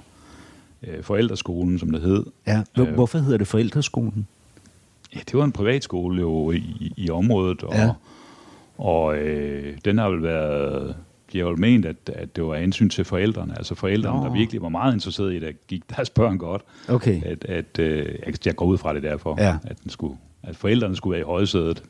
[0.84, 2.26] øh, forældreskolen, som det hed.
[2.48, 2.64] ja.
[2.80, 2.94] Øh.
[2.94, 4.28] Hvorfor hedder det forældreskolen?
[5.16, 7.84] Ja, det var en privatskole jo i, i området, og, Ja.
[7.84, 7.92] ja.
[8.78, 10.96] og øh, den har vel været...
[11.40, 13.58] Har jo ment, at, at det var hensyn til forældrene.
[13.58, 14.26] Altså forældrene, Nå.
[14.26, 16.62] der virkelig var meget interesserede i, at gik deres børn godt.
[16.88, 18.16] Okay, At, at, øh,
[18.46, 19.58] jeg- går ud fra det derfor, Ja.
[19.64, 21.84] at, den skulle, at forældrene skulle være i højsædet.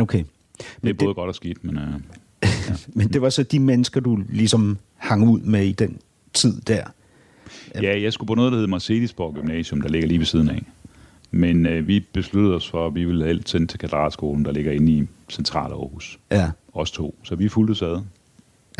[0.00, 0.18] okay.
[0.58, 1.78] Det Men er både godt og skidt, men...
[1.78, 1.88] Øh,
[2.94, 5.98] Men det var så de mennesker, du ligesom hang ud med i den
[6.32, 6.84] tid der?
[7.82, 10.62] ja, jeg skulle på noget, der hedder Marcelisborg Gymnasium, der ligger lige ved siden af.
[11.30, 14.72] Men øh, vi besluttede os for, at vi ville alt sende til Kvadratskolen, der ligger
[14.72, 16.18] inde i Central Aarhus.
[16.30, 17.14] Ja, Os to.
[17.22, 18.00] Så vi fulgte sad.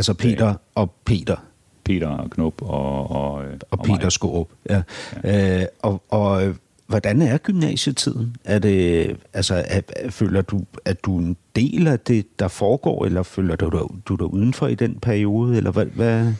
[0.01, 1.37] Altså Peter og Peter.
[1.85, 4.13] Peter og Knop og, og, øh, og Peter mig.
[4.13, 4.49] Skårup.
[4.71, 4.83] Ja.
[5.25, 5.61] Ja.
[5.61, 6.55] Øh, og, og øh,
[6.87, 8.37] hvordan er gymnasietiden?
[8.45, 12.49] Er det, altså, er, er, føler du, at du er en del af det, der
[12.49, 15.57] foregår, eller føler du dig, du dig udenfor i den periode?
[15.57, 16.33] Eller hvad, hvad?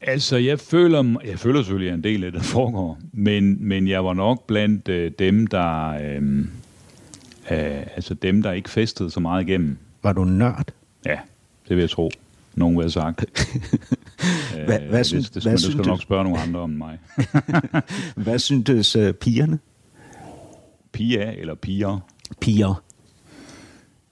[0.00, 2.98] Altså, jeg føler, jeg føler selvfølgelig, at en del af det, der foregår.
[3.12, 5.88] Men, men jeg var nok blandt øh, dem, der...
[5.88, 6.38] Øh,
[7.50, 9.76] øh, altså dem, der ikke festede så meget igennem.
[10.02, 10.72] Var du nørd?
[11.06, 11.18] Ja,
[11.68, 12.10] det vil jeg tro.
[12.54, 13.24] Nogen vil have sagt.
[14.58, 15.88] Øh, Hvad- hvad synes- det, det, hvad du synes skal du?
[15.88, 16.98] nok spørge nogle andre om mig.
[18.16, 19.58] Hvad syntes uh, pigerne?
[20.92, 21.98] Pia eller piger,
[22.40, 22.82] Piger.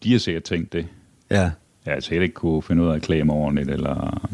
[0.02, 0.86] de har sikkert tænkt det.
[1.30, 1.50] Ja.
[1.86, 4.28] Jeg har sikkert ikke kunne finde ud af at klæde mig ordentligt, eller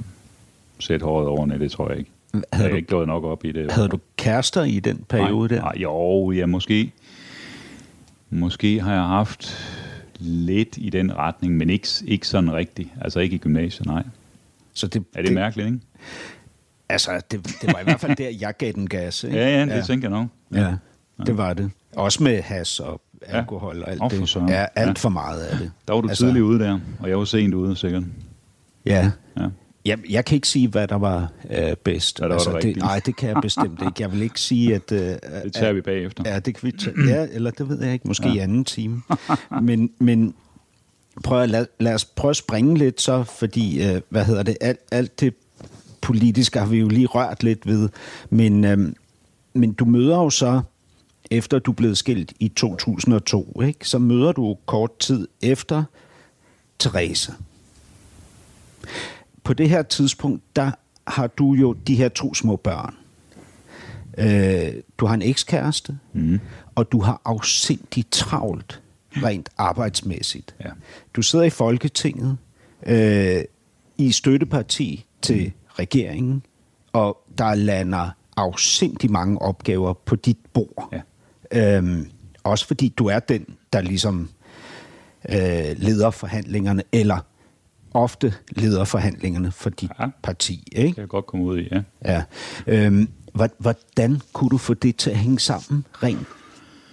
[0.78, 2.10] sætte håret ordentligt, det tror jeg ikke.
[2.32, 3.72] Jeg Havde har du, ikke gået nok op i det.
[3.72, 5.62] havde du kærester i den periode nej, der?
[5.62, 6.92] Nej, jo, ja, måske.
[8.30, 9.58] Måske har jeg haft
[10.22, 12.88] lidt i den retning, men ikke, ikke sådan rigtigt.
[13.00, 14.02] Altså ikke i gymnasiet, nej.
[14.74, 15.80] Så det, Er det, mærkeligt, ikke?
[16.88, 19.24] Altså, det, det var i hvert fald der, jeg gav den gas.
[19.24, 19.36] Ikke?
[19.36, 19.82] Ja, ja, det ja.
[19.82, 20.28] tænker jeg nok.
[20.52, 20.74] Ja,
[21.26, 21.70] det var det.
[21.96, 24.28] Også med has og alkohol og alt for det.
[24.28, 24.48] søren.
[24.48, 24.92] Ja, alt Ja.
[24.92, 25.72] for meget af det.
[25.88, 28.02] Der var du altså, tidligt ude der, og jeg var sent ude, sikkert.
[28.86, 29.10] Ja.
[29.36, 29.46] Ja.
[29.84, 32.18] Jeg, jeg kan ikke sige, hvad der var øh, bedst.
[32.18, 34.02] Hvad der var det nej, det kan jeg bestemt ikke.
[34.02, 34.92] Jeg vil ikke sige, at...
[34.92, 34.98] Øh,
[35.44, 36.22] Det tager vi bagefter.
[36.26, 37.08] Ja, det kan vi tage.
[37.08, 38.08] Ja, eller det ved jeg ikke.
[38.08, 38.34] Måske ja.
[38.34, 39.02] i anden time.
[39.62, 40.34] Men, men
[41.24, 44.56] prøv at lad, lad os prøve at springe lidt så, fordi, øh, hvad hedder det,
[44.60, 45.34] alt, alt det
[46.00, 47.88] politiske har vi jo lige rørt lidt ved.
[48.30, 48.92] Men, øh,
[49.54, 50.60] men du møder jo så,
[51.30, 53.88] efter du blevet skilt i 2002, ikke?
[53.88, 55.84] så møder du kort tid efter
[56.78, 57.32] Therese.
[59.44, 60.70] På det her tidspunkt, der
[61.06, 62.94] har du jo de her to små børn.
[64.18, 66.40] Øh, du har en ekskæreste, mm.
[66.74, 68.82] og du har afsindigt travlt
[69.16, 70.54] rent arbejdsmæssigt.
[70.64, 70.70] Ja.
[71.16, 72.36] Du sidder i Folketinget
[72.86, 73.44] øh,
[73.98, 75.52] i støtteparti til mm.
[75.78, 76.42] regeringen,
[76.92, 80.94] og der lander afsindigt mange opgaver på dit bord.
[81.52, 81.76] Ja.
[81.76, 82.10] Øhm,
[82.44, 84.30] også fordi du er den, der ligesom
[85.28, 87.18] øh, leder forhandlingerne, eller
[87.94, 90.06] ofte leder forhandlingerne for dit Ja.
[90.22, 90.64] parti.
[90.72, 90.94] Det Ikke?
[90.94, 91.82] kan jeg godt komme ud i, ja.
[92.04, 92.22] Ja.
[92.66, 96.26] Øhm, hvor- hvordan kunne du få det til at hænge sammen rent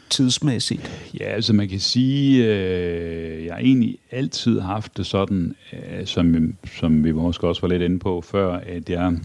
[0.10, 1.12] tidsmæssigt?
[1.20, 6.54] Ja, altså man kan sige, øh, jeg har egentlig altid haft det sådan, øh, som,
[6.80, 9.18] som vi måske også var lidt inde på før, at jeg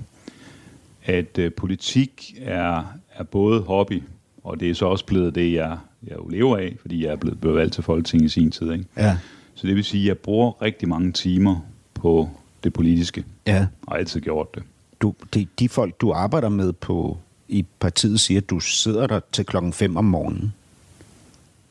[1.07, 4.03] at øh, politik er, er både hobby,
[4.45, 7.17] og det er så også blevet det, jeg, jeg jo lever af, fordi jeg er
[7.17, 8.73] blevet, blevet valgt til Folketinget i sin tid.
[8.73, 8.85] Ikke?
[8.97, 9.19] Ja.
[9.55, 11.57] Så det vil sige, at jeg bruger rigtig mange timer
[11.95, 12.29] på
[12.65, 13.67] det politiske, Ja.
[13.87, 14.63] og har altid gjort det.
[15.01, 19.21] Du, de, de folk, du arbejder med på i partiet, siger, at du sidder der
[19.33, 20.53] til klokken 5 om morgenen.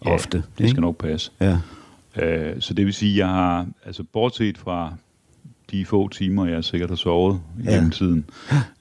[0.05, 0.38] Ja, Ofte.
[0.38, 0.69] Det ikke?
[0.69, 1.31] skal nok passe.
[1.41, 1.57] Ja.
[2.15, 4.93] Øh, så det vil sige, at jeg har, altså bortset fra
[5.71, 7.89] de få timer, jeg sikkert har sovet i Ja.
[7.93, 8.25] tiden,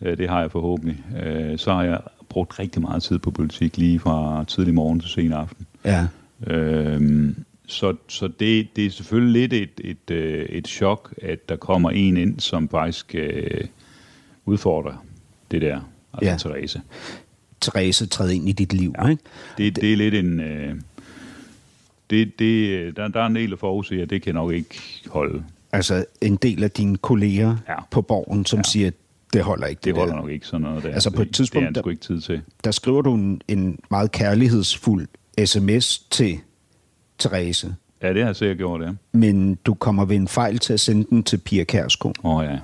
[0.01, 3.77] øh, det har jeg forhåbentlig, øh, så har jeg brugt rigtig meget tid på politik,
[3.77, 5.67] lige fra tidlig morgen til sen aften.
[5.85, 6.07] Ja.
[6.47, 7.35] Øh,
[7.67, 11.91] så så det, det er selvfølgelig lidt et, et, øh, et chok, at der kommer
[11.91, 13.65] en ind, som faktisk øh,
[14.47, 15.05] udfordrer
[15.51, 15.81] det der,
[16.13, 16.37] altså Ja.
[16.57, 16.81] Therese.
[17.61, 19.09] Therese træder ind i dit liv, ja.
[19.09, 19.23] ikke?
[19.59, 20.41] Det, det er lidt en...
[20.41, 20.75] Øh,
[22.11, 25.45] det, det, der, der er en del at forudse, at det kan nok ikke holde.
[25.73, 27.75] Altså en del af dine kolleger ja.
[27.91, 28.63] På borgen, som ja.
[28.63, 28.95] Siger, at
[29.33, 29.81] det holder ikke.
[29.85, 30.01] Det der.
[30.01, 30.95] holder nok ikke sådan noget der.
[30.95, 32.41] Altså, på et Det- tidspunkt, Det er der- ikke tid til.
[32.65, 35.09] Der skriver du en, en meget kærlighedsfuld
[35.47, 36.39] sms til
[37.29, 38.91] Therese, Ja, det har jeg sikkert gjort, ja.
[39.13, 42.17] men du kommer ved en fejl til at sende den til Pia Kærsgaard.
[42.25, 42.59] Åh oh, ja.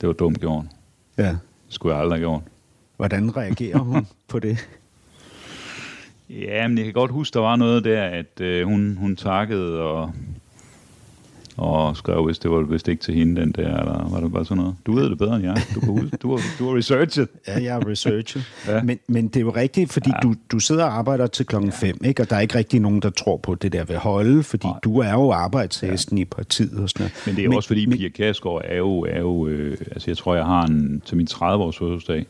[0.00, 0.64] Det var dumt gjort.
[1.18, 1.28] Ja.
[1.28, 1.38] Det
[1.68, 2.42] skulle jeg aldrig have gjort.
[2.96, 4.68] Hvordan reagerer hun på det?
[6.30, 9.80] Ja, men jeg kan godt huske, der var noget der, at øh, hun, hun takkede
[9.80, 10.12] og,
[11.56, 14.44] og skrev, hvis det var vist ikke til hende, den der, eller var det bare
[14.44, 14.74] sådan noget?
[14.86, 15.62] Du ved det bedre end jeg.
[15.74, 17.28] Du, kan huske, du, har, du har researchet.
[17.48, 18.44] Ja, jeg har researchet.
[18.66, 18.72] ja.
[18.76, 18.82] Ja.
[18.82, 20.20] men, men det er jo rigtigt, fordi ja.
[20.22, 22.22] du, du sidder og arbejder til klokken 5, ikke?
[22.22, 24.78] og der er ikke rigtig nogen, der tror på det der ved holde, fordi Nej.
[24.84, 26.22] Du er jo arbejdshesten ja.
[26.22, 27.12] i partiet og sådan noget.
[27.26, 30.16] Men det er men, også fordi, Pia Kærsgaard er jo, er jo øh, altså jeg
[30.16, 32.26] tror, jeg har en, til min 30-års fødselsdag,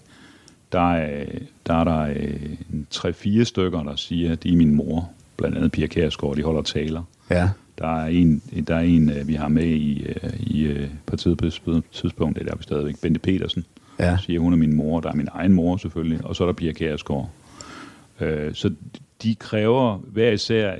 [0.72, 1.24] der er,
[1.66, 5.10] der er der øh, en 3-4 stykker, der siger, at de er min mor.
[5.36, 7.02] Blandt andet Pia Kærsgaard, de holder taler.
[7.30, 7.48] Ja,
[7.78, 11.38] Der er en, der er en øh, vi har med i, øh, i øh, partiet
[11.38, 13.64] på det tidspunkt, det er der vi stadigvæk, Bente Petersen,
[13.98, 14.16] Ja.
[14.20, 15.00] siger, hun er min mor.
[15.00, 17.30] Der er min egen mor selvfølgelig, og så er der Pia Kærsgaard.
[18.20, 18.74] Øh, så
[19.22, 20.74] de kræver hver især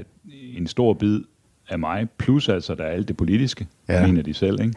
[0.57, 1.21] en stor bid
[1.69, 4.01] af mig, plus altså, der er alt det politiske, Ja.
[4.01, 4.07] ja.
[4.07, 4.75] mener de selv, ikke?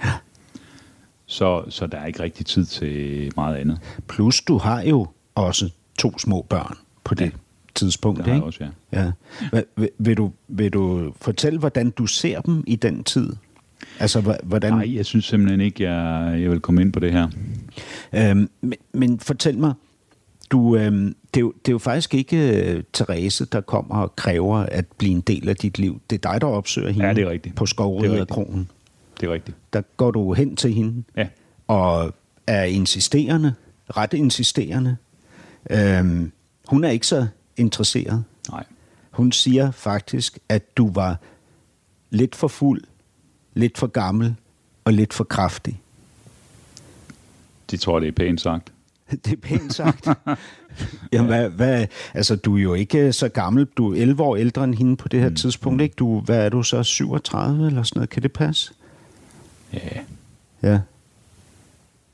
[1.25, 3.79] Så, så der er ikke rigtig tid til meget andet.
[4.07, 7.29] plus du har jo også to små børn på det ja.
[7.75, 8.27] Tidspunkt.
[8.27, 8.45] Jeg ikke?
[8.45, 8.99] også, ja.
[9.05, 9.11] Ja.
[9.51, 13.29] Vil, vil, vil, du, vil du fortælle, hvordan du ser dem i den tid?
[13.99, 14.73] Altså, hva- hvordan...
[14.73, 17.27] Nej, jeg synes simpelthen ikke, jeg, jeg vil komme ind på det her.
[18.13, 19.73] Øhm, men, men fortæl mig,
[20.49, 24.15] du, øhm, det, er jo, det er jo faktisk ikke øh, Therese, der kommer og
[24.15, 26.01] kræver at blive en del af dit liv.
[26.09, 27.55] Det er dig, der opsøger hende Ja, det er rigtigt.
[27.55, 28.69] på Det er Skovriderkronen.
[29.21, 29.57] Det er rigtigt.
[29.73, 31.27] Der går du hen til hende Ja.
[31.67, 32.13] og
[32.47, 33.53] er insisterende,
[33.97, 34.95] ret insisterende.
[35.69, 36.31] Øhm,
[36.67, 37.27] hun er ikke så
[37.57, 38.23] interesseret.
[38.51, 38.65] Nej.
[39.11, 41.17] Hun siger faktisk, at du var
[42.09, 42.81] lidt for fuld,
[43.53, 44.35] lidt for gammel
[44.83, 45.81] og lidt for kraftig.
[47.71, 48.71] Det tror det er pænt sagt.
[49.25, 50.07] Det er pænt sagt.
[51.11, 53.65] Jamen, hvad, hvad, altså, du er jo ikke så gammel.
[53.65, 55.35] Du er 11 år ældre end hende på det her mm.
[55.35, 55.95] tidspunkt, ikke?
[55.95, 58.09] Du, hvad er du så, 37 eller sådan noget?
[58.09, 58.73] Kan det passe?
[59.73, 59.99] Ja,
[60.63, 60.79] Ja.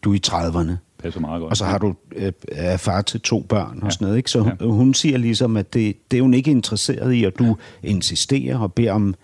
[0.04, 0.72] Du er i 30'erne.
[1.02, 1.52] Passer meget godt.
[1.52, 3.90] Og så har du øh, er far til to børn og Ja.
[3.90, 4.32] sådan noget, ikke?
[4.32, 7.58] Så hun, hun siger ligesom, at det, det er hun ikke interesseret i, og du
[7.84, 9.16] insisterer og beder om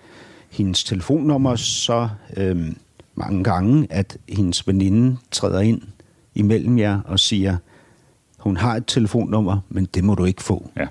[0.49, 2.57] hendes telefonnummer så øh,
[3.15, 5.82] mange gange, at hendes veninde træder ind
[6.36, 7.57] imellem jer og siger,
[8.38, 10.69] hun har et telefonnummer, men det må du ikke få.
[10.78, 10.88] Ja.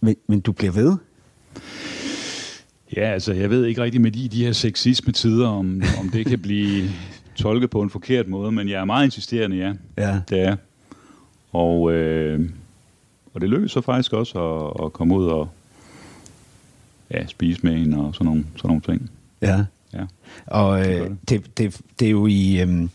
[0.00, 0.96] Men, men du bliver ved?
[2.96, 6.38] Ja, altså jeg ved ikke rigtig med de, de her sexisme-tider, om, om det kan
[6.38, 6.90] blive
[7.36, 9.72] tolket på en forkert måde, men jeg er meget insisterende, ja.
[9.98, 10.20] Ja.
[10.28, 10.56] Det er.
[11.52, 12.50] Og, øh,
[13.34, 15.48] og det lykkedes så faktisk også at, at komme ud og
[17.10, 19.10] ja, spise med hende og sådan nogle, sådan nogle ting.
[19.42, 19.64] Ja.
[19.94, 20.04] Ja.
[20.46, 21.18] Og Det øh, det.
[21.28, 22.60] det, det, det er jo i...
[22.60, 22.90] Øhm,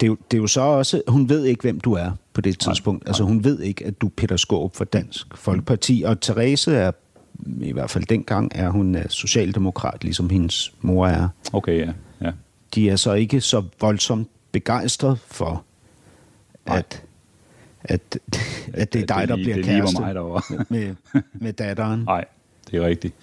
[0.00, 1.02] det er, jo, det er jo så også...
[1.08, 3.06] Hun ved ikke, hvem du er på det tidspunkt.
[3.06, 6.02] Altså, hun ved ikke, at du er Peter Skåb for Dansk Folkeparti.
[6.06, 6.92] Og Therese er,
[7.60, 11.28] i hvert fald dengang, er hun øh, socialdemokrat, ligesom hendes mor er.
[11.52, 11.92] Okay, ja.
[12.20, 12.30] ja.
[12.74, 15.64] De er så ikke så voldsomt begejstret for,
[16.66, 16.78] Nej.
[16.78, 17.04] at,
[17.84, 18.18] at,
[18.74, 20.64] at det er dig, der lige- bliver det var kæreste mig, der var.
[20.68, 20.94] med,
[21.32, 22.00] med datteren.
[22.14, 22.24] Nej,
[22.70, 23.14] det er rigtigt.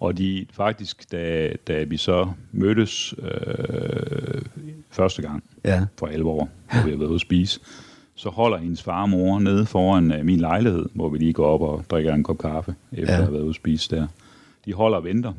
[0.00, 4.42] Og de faktisk, da, da vi så mødtes øh,
[4.90, 5.86] første gang Ja.
[5.98, 7.60] for 11 år, hvor vi har været ude at spise,
[8.14, 11.46] så holder hendes far og mor nede foran øh, min lejlighed, hvor vi lige går
[11.46, 13.12] op og drikker en kop kaffe, efter Ja.
[13.18, 14.06] at have været ude at spise der.
[14.64, 15.32] De holder og venter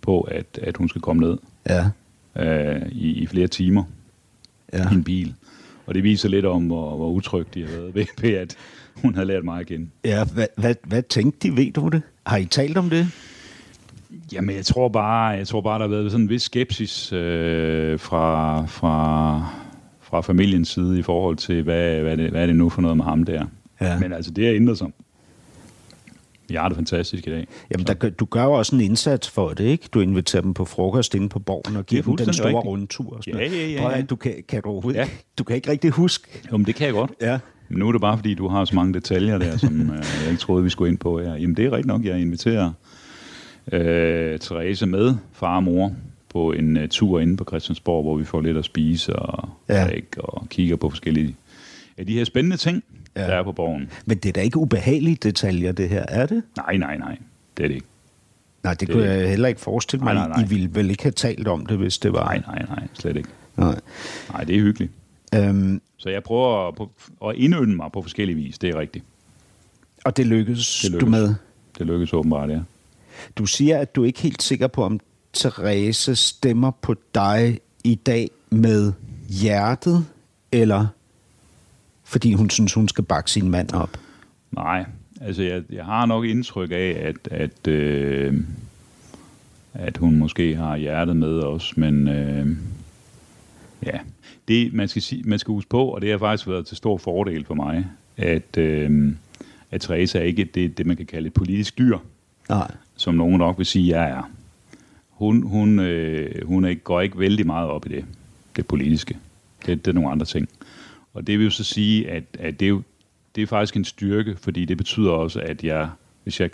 [0.00, 1.38] på, at, at hun skal komme ned
[1.68, 1.90] Ja.
[2.38, 3.84] Øh, i, i flere timer
[4.72, 4.90] Ja.
[4.90, 5.34] i en bil.
[5.86, 8.56] Og det viser lidt om, hvor, hvor utrygt de har været ved, ved, at
[8.94, 9.88] hun havde lært mig at kende.
[10.04, 11.56] ja hvad, hvad, hvad tænkte de?
[11.56, 12.02] Ved du det?
[12.26, 13.06] Har I talt om det?
[14.32, 17.98] Jamen, jeg tror bare, jeg tror bare der har været sådan en vis skepsis øh,
[18.00, 19.38] fra, fra,
[20.00, 22.96] fra familiens side i forhold til, hvad, hvad, det, hvad er det nu for noget
[22.96, 23.46] med ham der.
[23.80, 23.98] Ja.
[23.98, 24.88] Men altså, det har ændret sig.
[26.58, 27.46] Har det fantastisk i dag.
[27.70, 29.88] Jamen, der, du gør jo også en indsats for det, ikke?
[29.94, 32.64] Du inviterer dem på frokost inde på borgen og giver er dem den store rigtigt.
[32.66, 33.16] rundtur.
[33.16, 34.02] Og sådan Ja, ja, ja, Prøv ja.
[34.02, 35.08] du kan, kan du Ja.
[35.38, 36.42] Du kan ikke rigtig huske.
[36.52, 37.10] Jo, men det kan jeg godt.
[37.20, 37.38] Ja.
[37.68, 40.30] Men nu er det bare, fordi du har så mange detaljer der, som øh, jeg
[40.30, 41.34] ikke troede, vi skulle ind på her.
[41.34, 42.72] Jamen, det er rigtigt nok, jeg inviterer
[43.72, 45.92] øh, Therese med, far og mor,
[46.28, 49.88] på en uh, tur inde på Christiansborg, hvor vi får lidt at spise og Ja.
[50.18, 51.36] og kigger på forskellige
[51.98, 52.84] af de her spændende ting,
[53.16, 53.20] Ja.
[53.20, 53.90] der er på borgen.
[54.06, 56.42] Men det er da ikke ubehagelige detaljer, det her, er det?
[56.56, 57.18] Nej, nej, nej.
[57.56, 57.86] Det er det ikke.
[58.62, 60.14] Nej, det, Det- kunne jeg heller ikke forestille mig.
[60.14, 60.46] Nej, nej, nej.
[60.46, 62.24] I ville vel ikke have talt om det, hvis det var...
[62.24, 62.88] Nej, nej, nej.
[62.94, 63.28] Slet ikke.
[63.56, 63.80] nej.
[64.32, 64.92] Nej, det er hyggeligt.
[65.34, 68.58] Øhm, Så jeg prøver at, at indønde mig på forskellige vis.
[68.58, 69.04] Det er rigtigt.
[70.04, 71.10] og det lykkedes, Det du lykkes.
[71.10, 71.34] med.
[71.78, 72.60] Det lykkes åbenbart, ja.
[73.36, 75.00] Du siger, at du er ikke helt sikker på, om
[75.34, 78.92] Therese stemmer på dig i dag med
[79.28, 80.06] hjertet,
[80.52, 80.86] eller
[82.10, 83.96] fordi hun synes, hun skal bakke sin mand op.
[84.50, 84.84] Nej,
[85.20, 88.34] altså jeg, jeg har nok indtryk af, at, at, øh,
[89.74, 92.46] at hun måske har hjertet med os, men øh,
[93.86, 93.98] ja,
[94.48, 96.98] det man skal, sige, man skal huske på, og det har faktisk været til stor
[96.98, 97.86] fordel for mig,
[98.16, 99.12] at, øh,
[99.70, 101.98] at Therese er ikke det, det, man kan kalde et politisk dyr,
[102.48, 102.70] Nej.
[102.96, 104.30] som nogen nok vil sige, jeg er.
[105.10, 108.04] Hun, hun, øh, hun er ikke, går ikke vældig meget op i det,
[108.56, 109.16] det politiske.
[109.66, 110.48] Det, det er nogle andre ting.
[111.14, 112.82] Og det vil jo så sige, at, at det, er jo,
[113.34, 115.88] det er faktisk en styrke, fordi det betyder også, at jeg,
[116.22, 116.50] hvis jeg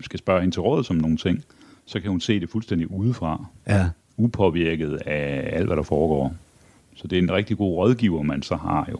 [0.00, 1.44] skal spørge hende til råd som nogle ting,
[1.86, 3.88] så kan hun se det fuldstændig udefra, Ja.
[4.16, 6.34] upåvirket af alt, hvad der foregår.
[6.94, 8.98] Så det er en rigtig god rådgiver, man så har jo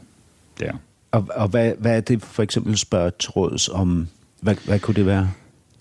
[0.61, 0.73] der.
[1.11, 4.09] Og, og hvad, hvad er det for eksempel spørge til råds om?
[4.41, 5.31] Hvad, hvad kunne det være?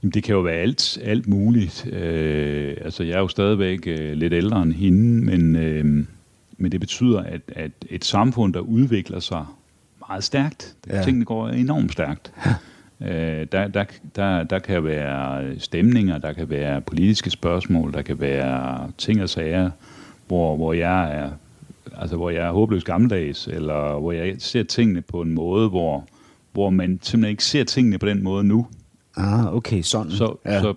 [0.03, 1.87] Jamen, det kan jo være alt, alt muligt.
[1.93, 6.05] Øh, altså, jeg er jo stadigvæk øh, lidt ældre end hende, men, øh,
[6.57, 9.45] men det betyder, at, at et samfund, der udvikler sig
[10.07, 11.03] meget stærkt, Ja.
[11.03, 12.31] tingene går enormt stærkt.
[13.01, 13.85] Øh, der, der,
[14.15, 19.29] der, der kan være stemninger, der kan være politiske spørgsmål, der kan være ting og
[19.29, 19.69] sager,
[20.27, 21.29] hvor, hvor jeg er
[21.97, 26.07] altså hvor jeg er håbløst gammeldags, eller hvor jeg ser tingene på en måde, hvor,
[26.53, 28.67] hvor man simpelthen ikke ser tingene på den måde nu.
[29.17, 30.11] Ah, okay, sådan.
[30.11, 30.61] Så, ja.
[30.61, 30.73] så,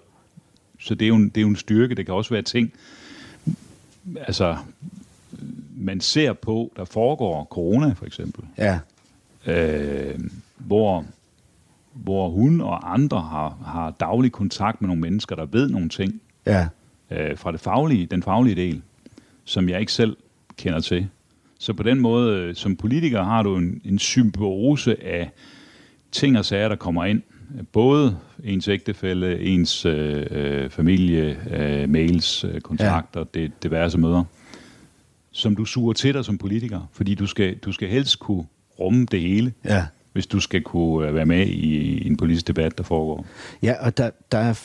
[0.80, 1.94] så det, er jo en, det er jo en styrke.
[1.94, 2.72] Det kan også være ting,
[4.20, 4.56] altså,
[5.76, 8.78] man ser på, der foregår corona for eksempel, Ja,
[9.46, 10.18] øh,
[10.56, 11.04] hvor,
[11.92, 16.20] hvor hun og andre har, har daglig kontakt med nogle mennesker, der ved nogle ting
[16.46, 16.68] ja,
[17.10, 18.82] øh, fra det faglige, den faglige del,
[19.44, 20.16] som jeg ikke selv
[20.56, 21.08] kender til.
[21.58, 25.30] Så på den måde, øh, som politiker, har du en, en symbiose af
[26.12, 27.22] ting og sager, der kommer ind.
[27.72, 33.40] Både ens ægtefælle, ens øh, øh, familie, øh, mails, øh, kontakter, ja.
[33.40, 34.24] det, diverse møder,
[35.30, 38.44] som du suger til dig som politiker, fordi du skal, du skal helst kunne
[38.80, 39.86] rumme det hele, ja.
[40.12, 43.26] hvis du skal kunne øh, være med i, en politisk debat, der foregår.
[43.62, 44.60] Ja, og der, der er,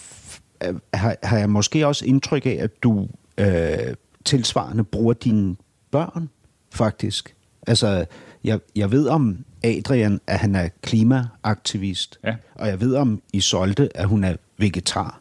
[0.60, 3.08] er- har, har jeg måske også indtryk af, at du
[3.38, 3.78] øh,
[4.26, 5.56] tilsvarende bruger dine
[5.92, 6.30] børn,
[6.74, 7.36] faktisk.
[7.68, 8.06] Altså,
[8.44, 12.36] jeg, jeg ved om Adrian, at han er klimaaktivist, Ja.
[12.56, 15.20] og jeg ved om Isolde, at hun er vegetar.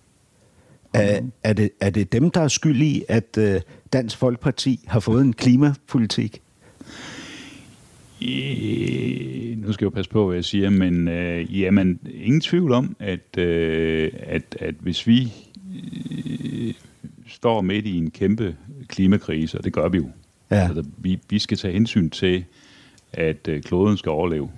[0.93, 3.61] Er, er, det, er det dem, der er skyld i, at øh,
[3.93, 6.43] Dansk Folkeparti har fået en klimapolitik?
[8.21, 12.73] I, nu skal jeg jo passe på, hvad jeg siger, men øh, jamen, ingen tvivl
[12.73, 15.33] om, at, øh, at, at hvis vi
[16.69, 16.75] øh,
[17.29, 18.57] står midt i en kæmpe
[18.89, 20.11] klimakrise, og det gør vi jo,
[20.51, 20.57] Ja.
[20.57, 22.45] altså, vi, vi skal tage hensyn til,
[23.13, 24.51] at øh, kloden skal overleve,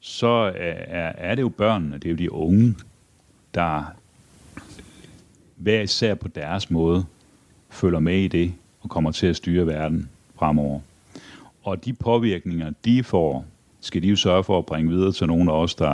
[0.00, 2.74] så er, er, er det jo børnene, det er jo de unge,
[3.54, 3.84] der
[5.56, 7.04] hver især på deres måde
[7.70, 10.80] følger med i det og kommer til at styre verden fremover.
[11.62, 13.44] Og de påvirkninger, de får,
[13.80, 15.90] skal de jo sørge for at bringe videre til nogle af os, der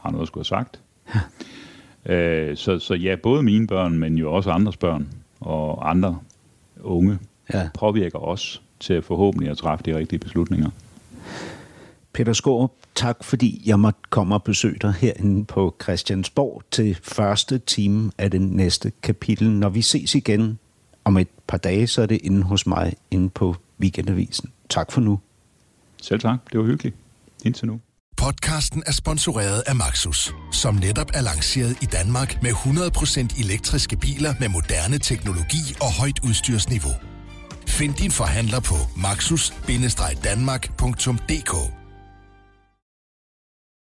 [0.00, 0.80] har noget at skulle have sagt.
[2.06, 5.08] Øh, så, så ja, både mine børn, men jo også andres børn
[5.40, 6.18] og andre
[6.80, 7.18] unge
[7.54, 7.68] Ja.
[7.74, 10.70] påvirker os til forhåbentlig at træffe de rigtige beslutninger.
[12.14, 17.58] Peter Skårup, tak fordi jeg måtte komme og besøge dig herinde på Christiansborg til første
[17.58, 19.50] time af den næste kapitel.
[19.50, 20.58] Når vi ses igen
[21.04, 24.50] om et par dage, så er det inde hos mig inde på Weekendavisen.
[24.68, 25.20] Tak for nu.
[26.02, 26.96] Selv tak, det var hyggeligt.
[27.44, 27.80] Indtil nu.
[28.16, 34.34] Podcasten er sponsoreret af Maxus, som netop er lanceret i Danmark med 100% elektriske biler
[34.40, 36.92] med moderne teknologi og højt udstyrsniveau.
[37.66, 41.83] Find din forhandler på maxus-danmark.dk